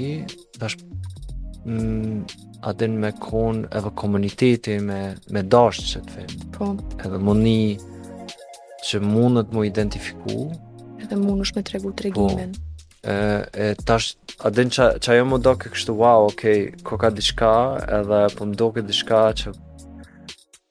[0.57, 0.83] dhe është
[1.69, 2.23] mm,
[2.61, 6.25] adin me kon edhe komuniteti me, me dashtë që të
[6.57, 6.73] po.
[7.05, 7.77] edhe mu një
[8.87, 10.49] që mundët mu identifiku
[11.03, 12.70] edhe mundësh me tregu tregimin po
[13.03, 16.43] e, e tash a din qa, qa jo më doke kështu wow ok
[16.85, 17.53] ko ka diçka
[17.99, 19.53] edhe po më doke diçka që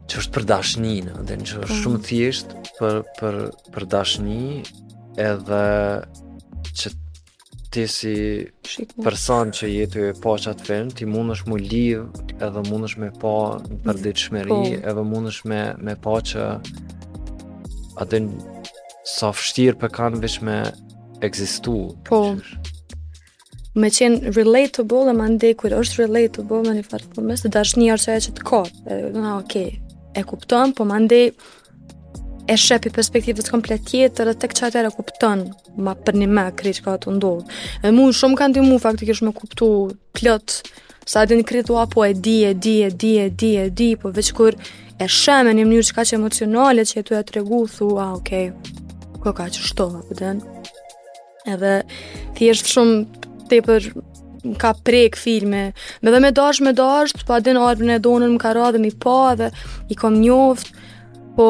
[0.10, 1.82] që është për dashni në, dhe në që është po.
[1.84, 3.40] shumë thjeshtë për, për,
[3.76, 4.40] për dashni
[5.28, 5.62] edhe
[6.82, 6.94] që
[7.78, 8.16] ti si
[9.06, 13.06] person që jetu e po qatë film, ti mund është mu lidhë edhe mund është
[13.06, 13.22] me mm.
[13.22, 13.36] po
[13.70, 14.84] në përdi të shmeri, mm.
[14.90, 16.52] edhe mund është me, me po që...
[17.98, 18.18] Atë
[19.08, 20.58] sa fështirë për kanë vish me
[21.24, 21.76] egzistu.
[22.10, 23.68] Po, qysh.
[23.80, 27.52] me qenë relatable dhe ma ndej kur është relatable me një farë të përmes, dhe
[27.56, 31.30] dash një arsoja që të ka, dhe nga okej, okay, e kuptonë, po ma ndej
[32.48, 36.46] e shepi perspektivës komplet tjetër dhe tek këtë qatër e kuptonë ma për një me
[36.60, 37.62] kri që ka të ndohë.
[37.88, 39.72] E mu, shumë kanë të mu faktikisht me kuptu
[40.18, 40.62] plët,
[41.08, 43.90] sa edhe një kritu apo e di, e di, e di, e di, e di,
[44.00, 44.58] po veç kur
[45.00, 48.10] e shëme një mënyrë që ka që emocionale që e tu e të regu, thua,
[48.20, 48.86] okej, okay
[49.28, 50.38] po ka që shtova për den
[51.52, 51.72] edhe
[52.38, 53.90] thjesht shumë tepër
[54.62, 55.64] ka prek filme
[56.06, 58.80] me dhe me dash me dash pa din arvën e donën më ka ra dhe
[58.84, 59.50] mi pa dhe
[59.92, 60.72] i kom njoft
[61.40, 61.50] po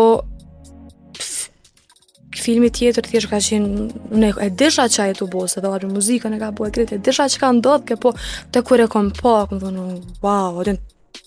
[2.37, 6.37] Filmi tjetër thjesht ka qenë unë e desha çaj të bosë, edhe ajo muzikën e
[6.39, 8.11] ka bue kritë, e desha çka ndodh ke, po
[8.53, 9.85] te kur e kom pa, më thonë,
[10.23, 10.75] wow, atë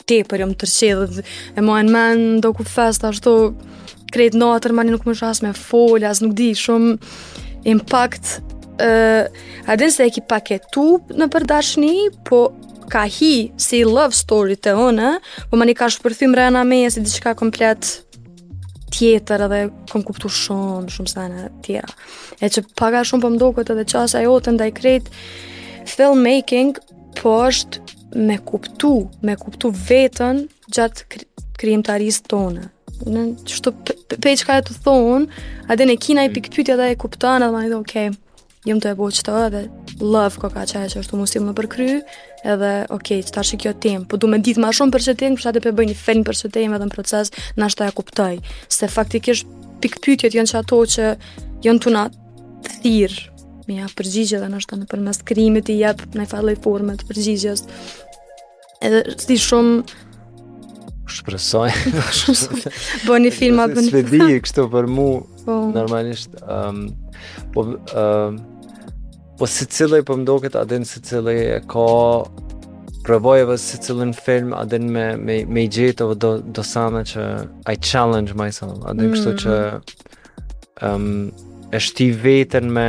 [0.09, 1.25] tepër jam tërçi dhe
[1.59, 2.05] e mohen më
[2.39, 3.35] ndoku festa ashtu
[4.15, 6.95] krejt në atër mani nuk më shas me folja, asë nuk di, shumë
[7.71, 8.37] impact.
[8.81, 9.29] Uh,
[9.69, 11.93] a din se e ki paketu në përdashni,
[12.29, 12.49] po
[12.91, 15.11] ka hi si love story të onë,
[15.53, 18.01] po mani ka shpërthim rëna me e si diqka komplet
[18.91, 19.61] tjetër edhe
[19.93, 21.95] kom kuptu shumë, shumë sajnë edhe tjera.
[22.43, 25.13] E që paga shumë për po mdokët edhe qasë a jotën da i krejt
[25.87, 26.75] filmmaking,
[27.21, 27.85] po është
[28.27, 28.91] me kuptu,
[29.23, 30.43] me kuptu vetën
[30.75, 31.27] gjatë kri
[31.61, 32.65] krimtarisë tonë.
[33.07, 33.23] Në,
[34.19, 35.29] pe që ka e të thonë,
[35.71, 36.35] a dhe në kina i mm.
[36.39, 38.11] pikpytja dhe e kuptanë, edhe ma i dhe, okay,
[38.67, 39.63] jëmë të e boqë të, edhe,
[40.03, 41.89] love ko ka qaj që është të musim në përkry,
[42.55, 45.17] edhe, ok, okay, që të kjo tim, po du me ditë ma shumë për që
[45.23, 47.91] tim, për shate për bëjnë një fenë për që tim edhe në proces, në ashtë
[47.91, 48.37] e kuptaj,
[48.79, 49.49] se faktikisht,
[49.85, 51.09] pikpyetjet janë që ato që
[51.67, 53.27] janë t'una na të thirë,
[53.71, 54.79] me ja përgjigje dhe në ashtë
[56.19, 57.67] të në për
[58.89, 59.83] Edhe si shumë
[61.17, 61.71] shpresoj.
[63.07, 65.09] Bëni filma për në Shvedi, kështu për mu,
[65.45, 65.57] po.
[65.75, 66.37] normalisht.
[66.47, 66.85] Um,
[67.55, 68.39] po, um,
[69.41, 71.87] po si cilë i pëmdoket, po adin si cilë e ka
[73.05, 77.23] provoj edhe si cilin film a den me me me jet do do sana që
[77.73, 79.15] i challenge myself a den mm.
[79.15, 79.55] kështu që
[80.85, 81.31] ehm um,
[81.73, 82.85] e shtiv veten me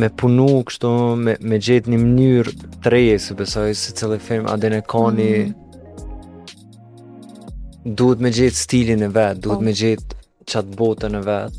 [0.00, 0.88] me punu kështu
[1.20, 2.50] me me gjetë një mënyrë
[2.84, 7.88] të re se besoj se cilë film a denë koni mm -hmm.
[8.00, 9.64] duhet me gjetë stilin e vet, duhet oh.
[9.64, 10.10] me gjetë
[10.50, 11.54] çat botën e vet.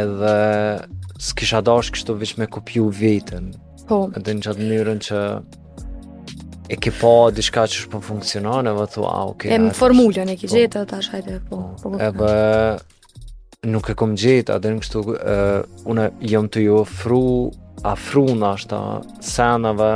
[0.00, 0.36] Edhe
[1.26, 3.44] s'kisha dash kështu vish me kopju veten.
[3.88, 3.94] Po.
[3.96, 4.04] Oh.
[4.16, 5.18] A çat mënyrën që
[6.72, 9.50] e ke pa diçka që po funksionon, apo thua, ah, okay.
[9.56, 10.52] Em formulën e ke po.
[10.56, 10.86] gjetë oh.
[10.92, 11.54] tash hajde po.
[11.56, 11.62] Oh.
[11.82, 11.86] Po.
[11.90, 12.30] po Edhe
[13.72, 15.06] nuk e kom gjetë, a kështu uh,
[15.90, 17.28] unë jam të ju ofru
[17.86, 18.80] afru në ashtë
[19.24, 19.90] senave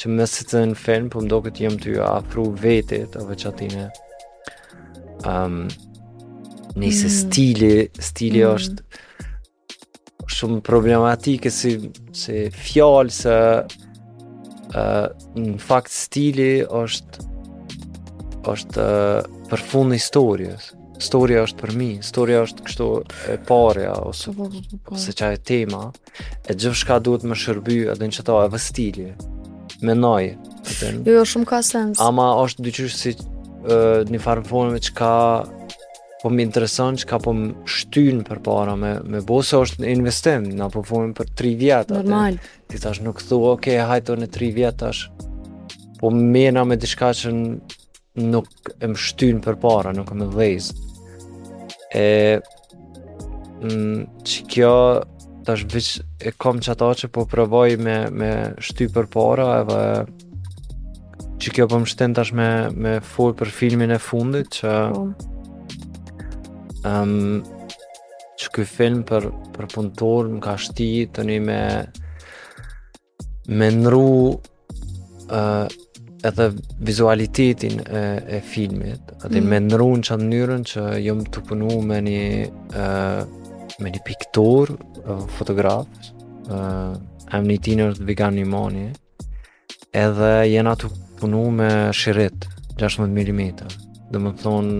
[0.00, 3.14] që më si të në film, për po do këtë jëmë të ju afru vetit,
[3.20, 3.84] ove që atine
[5.28, 5.60] um,
[6.80, 7.14] njëse mm.
[7.20, 7.74] stili,
[8.10, 8.56] stili mm.
[8.56, 11.74] është shumë problematike si,
[12.16, 13.36] si fjallë se
[13.68, 17.30] uh, në fakt stili është
[18.50, 22.86] është uh, për fund historisë storia është për mi, storia është kështu
[23.32, 24.32] e parja ose
[24.94, 25.88] ose çaj tema,
[26.46, 29.14] e shka duhet më shërby edhe në çeto e me
[29.82, 30.26] Mendoj.
[31.02, 31.98] Jo, jo, shumë ka sens.
[32.00, 33.12] Ama është dyqyshë si
[34.12, 35.08] një farë formë që ka
[36.22, 39.82] po më interesant që ka po më shtyn për para me, me bo se është
[39.82, 41.96] në investim, na po fumim për 3 vjetë.
[41.98, 42.38] Normal.
[42.70, 45.02] Ti tash nuk thua, oke, okay, hajto në 3 vjetë tash,
[45.98, 47.34] po mena me diçka që
[48.22, 50.86] nuk e më shtyn për para, nuk e më dhejzë
[51.94, 52.40] e
[53.60, 54.74] m mm, çkjo
[55.46, 55.88] tash viç
[56.26, 58.30] e kom çato që po provoj me me
[58.64, 59.82] shty për para edhe
[61.52, 62.48] kjo po më shten tash me
[62.84, 65.02] me fol për filmin e fundit që ëm po.
[66.90, 71.60] um, film për për punëtor më ka të tani me
[73.52, 74.06] me ndru
[75.28, 75.68] ë uh,
[76.22, 76.50] edhe
[76.86, 78.00] vizualitetin e,
[78.36, 79.48] e filmit, atë mm.
[79.50, 82.24] më ndron në çan mënyrën që jam të punu me një
[82.78, 83.24] ë
[83.82, 84.70] me një piktor,
[85.38, 85.88] fotograf,
[86.46, 86.58] ë
[87.38, 88.84] am një tinër të vegan i moni,
[89.98, 92.46] edhe jena të punu me shirit
[92.78, 93.78] 16 mm.
[94.12, 94.78] Dhe më thonë,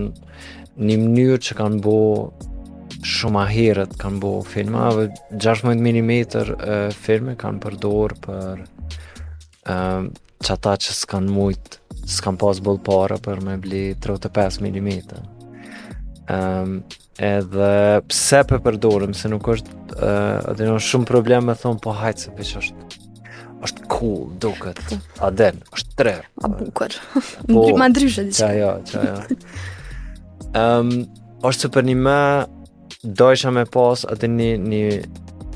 [0.87, 1.97] një mënyrë që kanë bo
[3.03, 4.91] shumë herët kanë bo filma,
[5.35, 6.11] 16 mm
[7.03, 8.63] filme kanë përdor për
[10.43, 11.77] që ata që s'kan mujt
[12.11, 14.89] s'kan pas bëll para për me bli 35 mm
[16.27, 16.81] um,
[17.23, 17.71] edhe
[18.09, 21.93] pse për përdorim se nuk është uh, eh, adin është shumë problem me thonë po
[22.01, 22.89] hajtë se për që është
[23.63, 24.79] është cool, duket,
[25.23, 26.11] aden, është tre.
[26.43, 26.91] A bukur,
[27.47, 29.13] po, ma ndryshë e Qa ja, jo, qa ja.
[29.15, 30.47] Jo.
[30.51, 30.91] Um, ehm,
[31.47, 32.17] është se për një me,
[33.21, 34.81] do isha me pas atë një, një,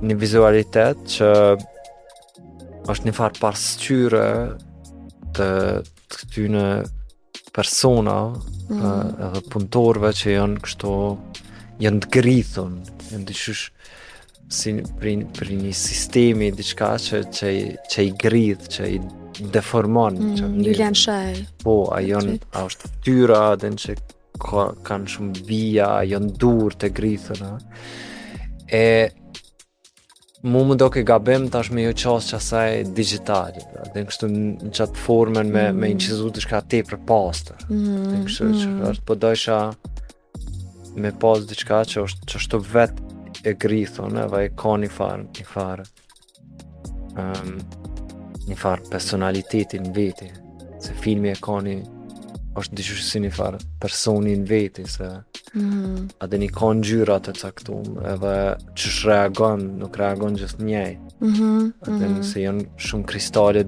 [0.08, 1.34] një vizualitet që
[2.96, 4.00] është një farë parë së
[5.38, 5.50] të
[6.08, 6.64] të këtyne
[7.56, 8.82] persona mm.
[9.28, 10.92] edhe punëtorve që janë kështu
[11.86, 12.78] janë të grithun
[13.12, 13.68] janë të shush
[14.58, 17.52] si për, për një sistemi diçka që, që,
[17.92, 19.00] që i grith që i
[19.56, 21.34] deformon mm, që një shaj
[21.66, 23.98] po a janë a është tyra që
[24.42, 27.54] ka, kanë shumë bia a janë dur të grithun a.
[28.80, 28.86] e
[30.42, 34.28] mu më do ke gabim tash me jo qasë qasaj digital pra, dhe në kështu
[34.32, 35.82] në qatë formën me, mm.
[35.82, 37.76] me në të shka te për pasta mm.
[37.76, 38.58] Mm-hmm, dhe në kështu mm.
[38.60, 38.90] që mm-hmm.
[38.94, 39.60] është po dojsha
[41.04, 43.04] me pas të shka që është që është të vet
[43.48, 45.86] e grithu në va e ka një farë një farë
[47.18, 47.60] um, ehm,
[48.50, 50.30] një farë personalitetin në veti
[50.86, 51.80] se filmi e ka një
[52.58, 55.06] është dishush si një farë personin veti, se
[55.58, 56.08] mm.
[56.26, 58.34] adë një kanë gjyra të caktum, edhe
[58.78, 60.96] që shë reagon, nuk reagon gjithë njej.
[61.22, 61.72] Mm -hmm.
[61.86, 62.22] Adë mhm.
[62.32, 63.64] se janë shumë kristale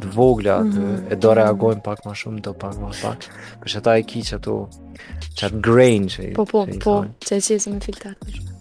[0.00, 1.12] të vogla, mm -hmm.
[1.12, 3.24] e do reagojnë pak ma shumë, do pak ma pak.
[3.62, 4.56] Për që ta e ki që ato,
[5.38, 6.34] që atë grain që i...
[6.34, 7.80] Po, po, po, që e që e se me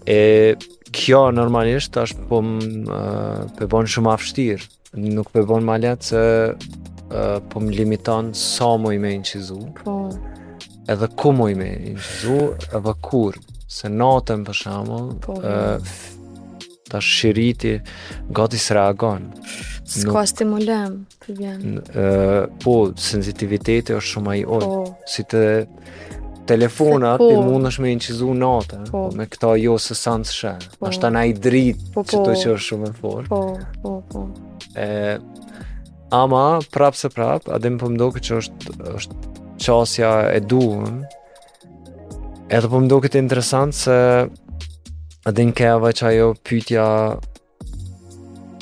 [0.05, 0.55] E
[0.91, 4.65] kjo normalisht është po më uh, shumë afshtirë.
[4.93, 6.23] Nuk pëbon ma letë se
[7.49, 9.59] po më limiton sa më i me incizu.
[9.83, 9.97] Po.
[10.89, 12.39] Edhe ku më i me incizu,
[12.77, 13.37] edhe kur.
[13.73, 15.37] Se natën për shamu, po,
[16.89, 17.77] ta shiriti,
[18.29, 19.31] gati së reagon.
[19.93, 21.77] Ska stimulem, për vjen.
[22.63, 24.69] po, sensitiviteti është shumë a i ojë.
[24.69, 25.09] Po.
[25.09, 25.43] Si të
[26.47, 30.29] telefonat po, i mund është me incizu natë, po, po, me këta jo se sanë
[30.29, 30.53] të shë.
[30.77, 33.27] Po, Ashtë ta na i dritë po, po, që të që është shumë e forë.
[33.33, 33.41] Po,
[33.83, 34.27] po, po.
[34.73, 34.87] E,
[36.13, 39.19] ama prap se prap, a dhe po më përmdo këtë që është, është
[39.65, 40.97] qasja e duën,
[42.53, 43.95] edhe përmdo këtë interesant se
[45.25, 46.85] a dhe në keva që ajo pytja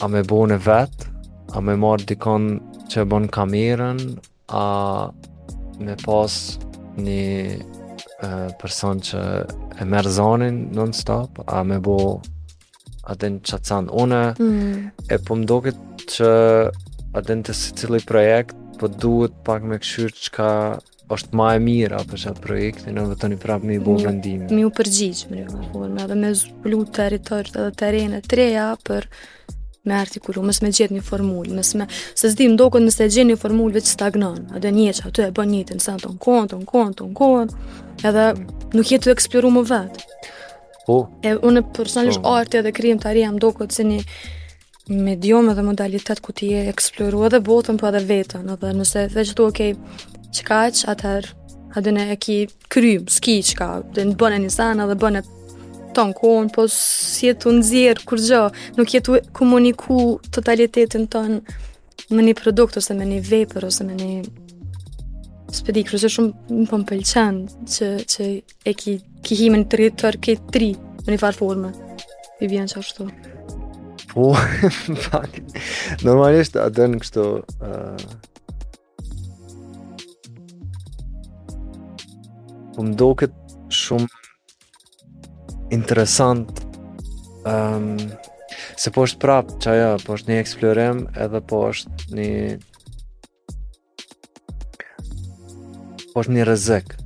[0.05, 1.09] a me bo në vetë,
[1.51, 2.47] a me marë dikon
[2.91, 3.99] që e bon kamerën,
[4.55, 4.65] a
[5.83, 6.35] me pas
[7.03, 7.57] një e,
[8.61, 9.25] person që
[9.81, 11.99] e merë zanin non-stop, a me bo
[13.11, 13.91] atë në qatësan.
[13.91, 14.71] Une mm.
[15.11, 16.31] e përmdo këtë që
[17.19, 20.49] atë në të si cili projekt, po duhet pak me këshyrë që ka
[21.11, 23.95] është ma e mira për që atë projekt, në vë të një prapë një bu
[23.99, 24.47] vendimi.
[24.51, 29.09] Një u përgjigjë, më një forme, edhe me zblu teritorit edhe terene të reja për
[29.89, 33.27] me artikulu, mësë me gjithë një formullë, mësë me, se zdi më doko nëse gjithë
[33.31, 36.21] një formullë veç stagnon, edhe një që aty e bën një të nësën të në
[36.27, 37.63] konë, të në konë, të në konë,
[38.07, 38.25] edhe
[38.77, 40.05] nuk jetë të eksploru më vetë.
[40.85, 40.93] Po.
[40.93, 41.03] Oh.
[41.25, 42.37] E unë personalisht oh.
[42.39, 43.99] arti edhe të arja më doko të si një,
[44.89, 49.23] medium dhe modalitet ku ti e eksploru edhe botën po edhe vetën edhe nëse dhe
[49.29, 49.81] që tu okej okay,
[50.33, 51.27] që ka që atër
[51.77, 52.37] adine e ki
[52.69, 55.21] krym, s'ki që ka dhe në bënë një zanë edhe bënë
[55.95, 58.41] ton konë, po si jetu nëzirë kur gjë,
[58.79, 61.41] nuk jetu komuniku totalitetin ton
[62.11, 64.11] me një produkt ose me një vepër ose me një
[65.51, 68.31] spedik, kështë shumë më pëm po pëlqen që, që
[68.71, 68.93] e ki,
[69.27, 70.73] ki himen të rritër ke tri
[71.05, 71.73] në një farë forme
[72.41, 73.09] i bjen që ashtu.
[74.13, 74.33] Po,
[74.99, 75.31] fuck.
[76.07, 78.01] Normalisht atë në kështu ë uh,
[82.81, 83.31] um duket
[83.71, 84.09] shumë
[85.75, 86.49] interesant
[87.47, 87.95] um,
[88.81, 92.29] se po është prap çaja, po është një eksplorim edhe po është një
[96.11, 96.97] po është një rrezik.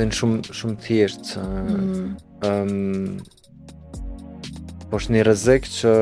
[0.00, 2.16] Dën shumë shumë thjesht mm.
[2.48, 3.10] um,
[4.90, 5.92] po është një rrezik që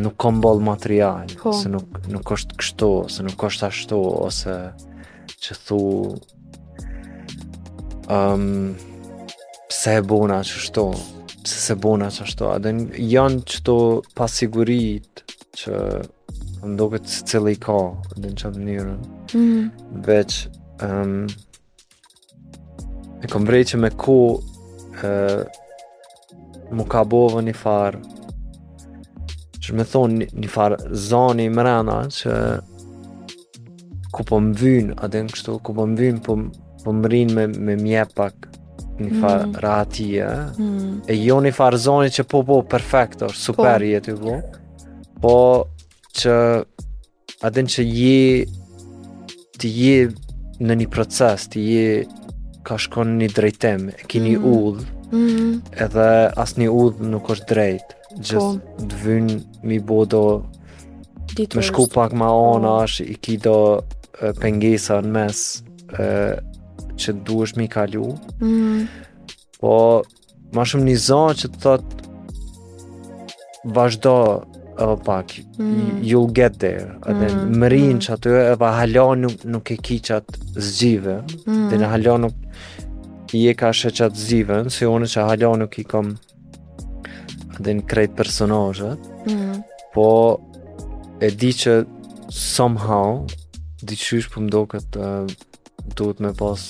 [0.01, 1.51] nuk ka mbol material, po.
[1.53, 4.57] se nuk nuk është kështu, se nuk është ashtu ose
[5.41, 5.79] që thu
[8.11, 8.71] ëm um,
[9.71, 10.85] pse e bona ashtu ashtu,
[11.47, 12.47] pse bona ashtu ashtu.
[12.51, 13.77] A den janë çto
[14.17, 15.23] pasiguriit
[15.59, 17.77] që ndoqet se cilë ka
[18.21, 18.95] në çfarë mënyrë.
[18.97, 19.37] Ëh.
[19.37, 19.71] Mm.
[20.07, 20.43] Veç
[20.87, 21.25] um,
[23.21, 24.15] e kom vrej që me ku
[24.97, 25.11] e,
[26.73, 28.01] mu ka bovë një farë
[29.61, 32.35] që me thonë një farë zoni mrena që
[34.11, 36.35] ku po më vynë kështu, ku po më vynë po,
[36.83, 38.49] po më rinë me, me mje pak
[39.01, 39.21] një mm.
[39.23, 39.53] farë mm.
[39.65, 40.87] ratia mm.
[41.11, 43.43] e jo një farë zoni që po po perfektor, po.
[43.45, 43.91] super po.
[43.93, 44.39] jetë po
[45.21, 45.37] po
[46.17, 46.33] që
[47.45, 48.41] adin që je
[49.61, 49.97] të je
[50.61, 51.85] në një proces, të je
[52.67, 54.47] ka shkon një drejtem, e ki një mm.
[54.49, 54.81] ull,
[55.11, 55.73] mm.
[55.85, 56.07] edhe
[56.43, 58.87] asë një ull nuk është drejt, gjithë po.
[58.91, 59.37] të vynë
[59.71, 60.21] mi bodo,
[61.55, 62.45] me shku pak ma po.
[62.57, 62.99] ona oh.
[63.05, 63.57] i ki do
[64.41, 65.43] pengesa në mes,
[65.97, 66.09] e,
[67.01, 68.07] që du është mi kalu,
[68.37, 69.57] mm.
[69.61, 69.73] po
[70.55, 71.99] ma shumë një zonë që të thotë,
[73.77, 74.13] vazhdo
[74.81, 75.97] edhe pak, mm.
[76.05, 77.55] you'll get there, edhe mm.
[77.61, 78.03] më rinë mm.
[78.05, 79.99] që aty edhe halon nuk, nuk e ki
[80.53, 81.67] zgjive, mm.
[81.71, 82.37] dhe në halon nuk,
[83.37, 86.15] je ka shë qatë zivën, se une që halja nuk i kom
[87.61, 89.61] dhe në krejt personajët, mm.
[89.93, 90.05] po
[91.23, 91.75] e di që
[92.33, 93.21] somehow,
[93.81, 95.37] di qysh për po mdo këtë uh,
[95.97, 96.63] duhet me pas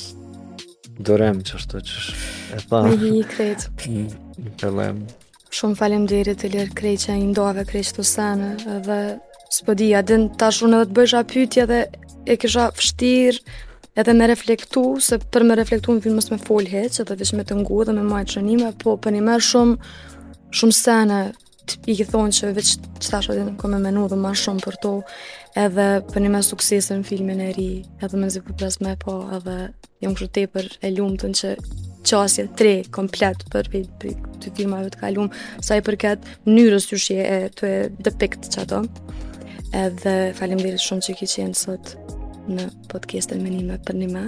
[1.01, 2.21] dorem që është që është
[2.57, 2.81] e pa.
[2.89, 3.91] Mm, me hi i krejtë.
[4.43, 4.97] Në pëllem.
[5.55, 8.49] Shumë falem dhejrit të lirë krejt që i ndove krejt të sene
[8.85, 8.97] dhe
[9.55, 11.79] së pëdi, adin tash unë dhe të bëjsh apytje dhe
[12.33, 13.39] e kisha fështirë
[13.97, 17.43] edhe me reflektu, se për me reflektu në film mos me fol edhe vish me
[17.43, 19.77] të ngu dhe me majtë shënime, po për një merë shumë,
[20.59, 21.17] shumë sene,
[21.87, 22.69] i ki thonë që veç
[23.03, 24.93] që ta shodin ko me menu dhe ma shumë për to,
[25.59, 27.67] edhe për një me suksesën në filmin e ri,
[28.03, 29.55] edhe me nëzikë për me po, edhe
[30.03, 31.53] jam kështë te për e lumë të në që
[32.11, 35.29] qasje tre komplet për për për të filmave të kalum,
[35.63, 37.75] sa i përket njërës të shje e të e
[38.07, 38.81] dëpikt që ato,
[39.85, 41.95] edhe falim shumë që ki qenë sot
[42.49, 44.23] në podcastin me një me për një me,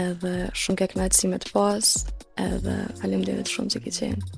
[0.00, 1.92] edhe shumë ke në atësimet të pas,
[2.44, 4.34] edhe falim shumë që ki qenë.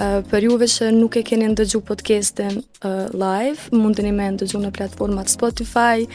[0.00, 4.70] Uh, për juve që nuk e keni ndëgju podcastin uh, live, mundeni me ndëgju në
[4.78, 6.06] platformat Spotify,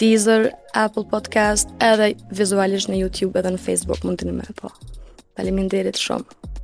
[0.00, 4.72] Deezer, Apple Podcast, edhe vizualisht në YouTube edhe në Facebook, mundeni me po.
[5.36, 6.55] Falimin shumë.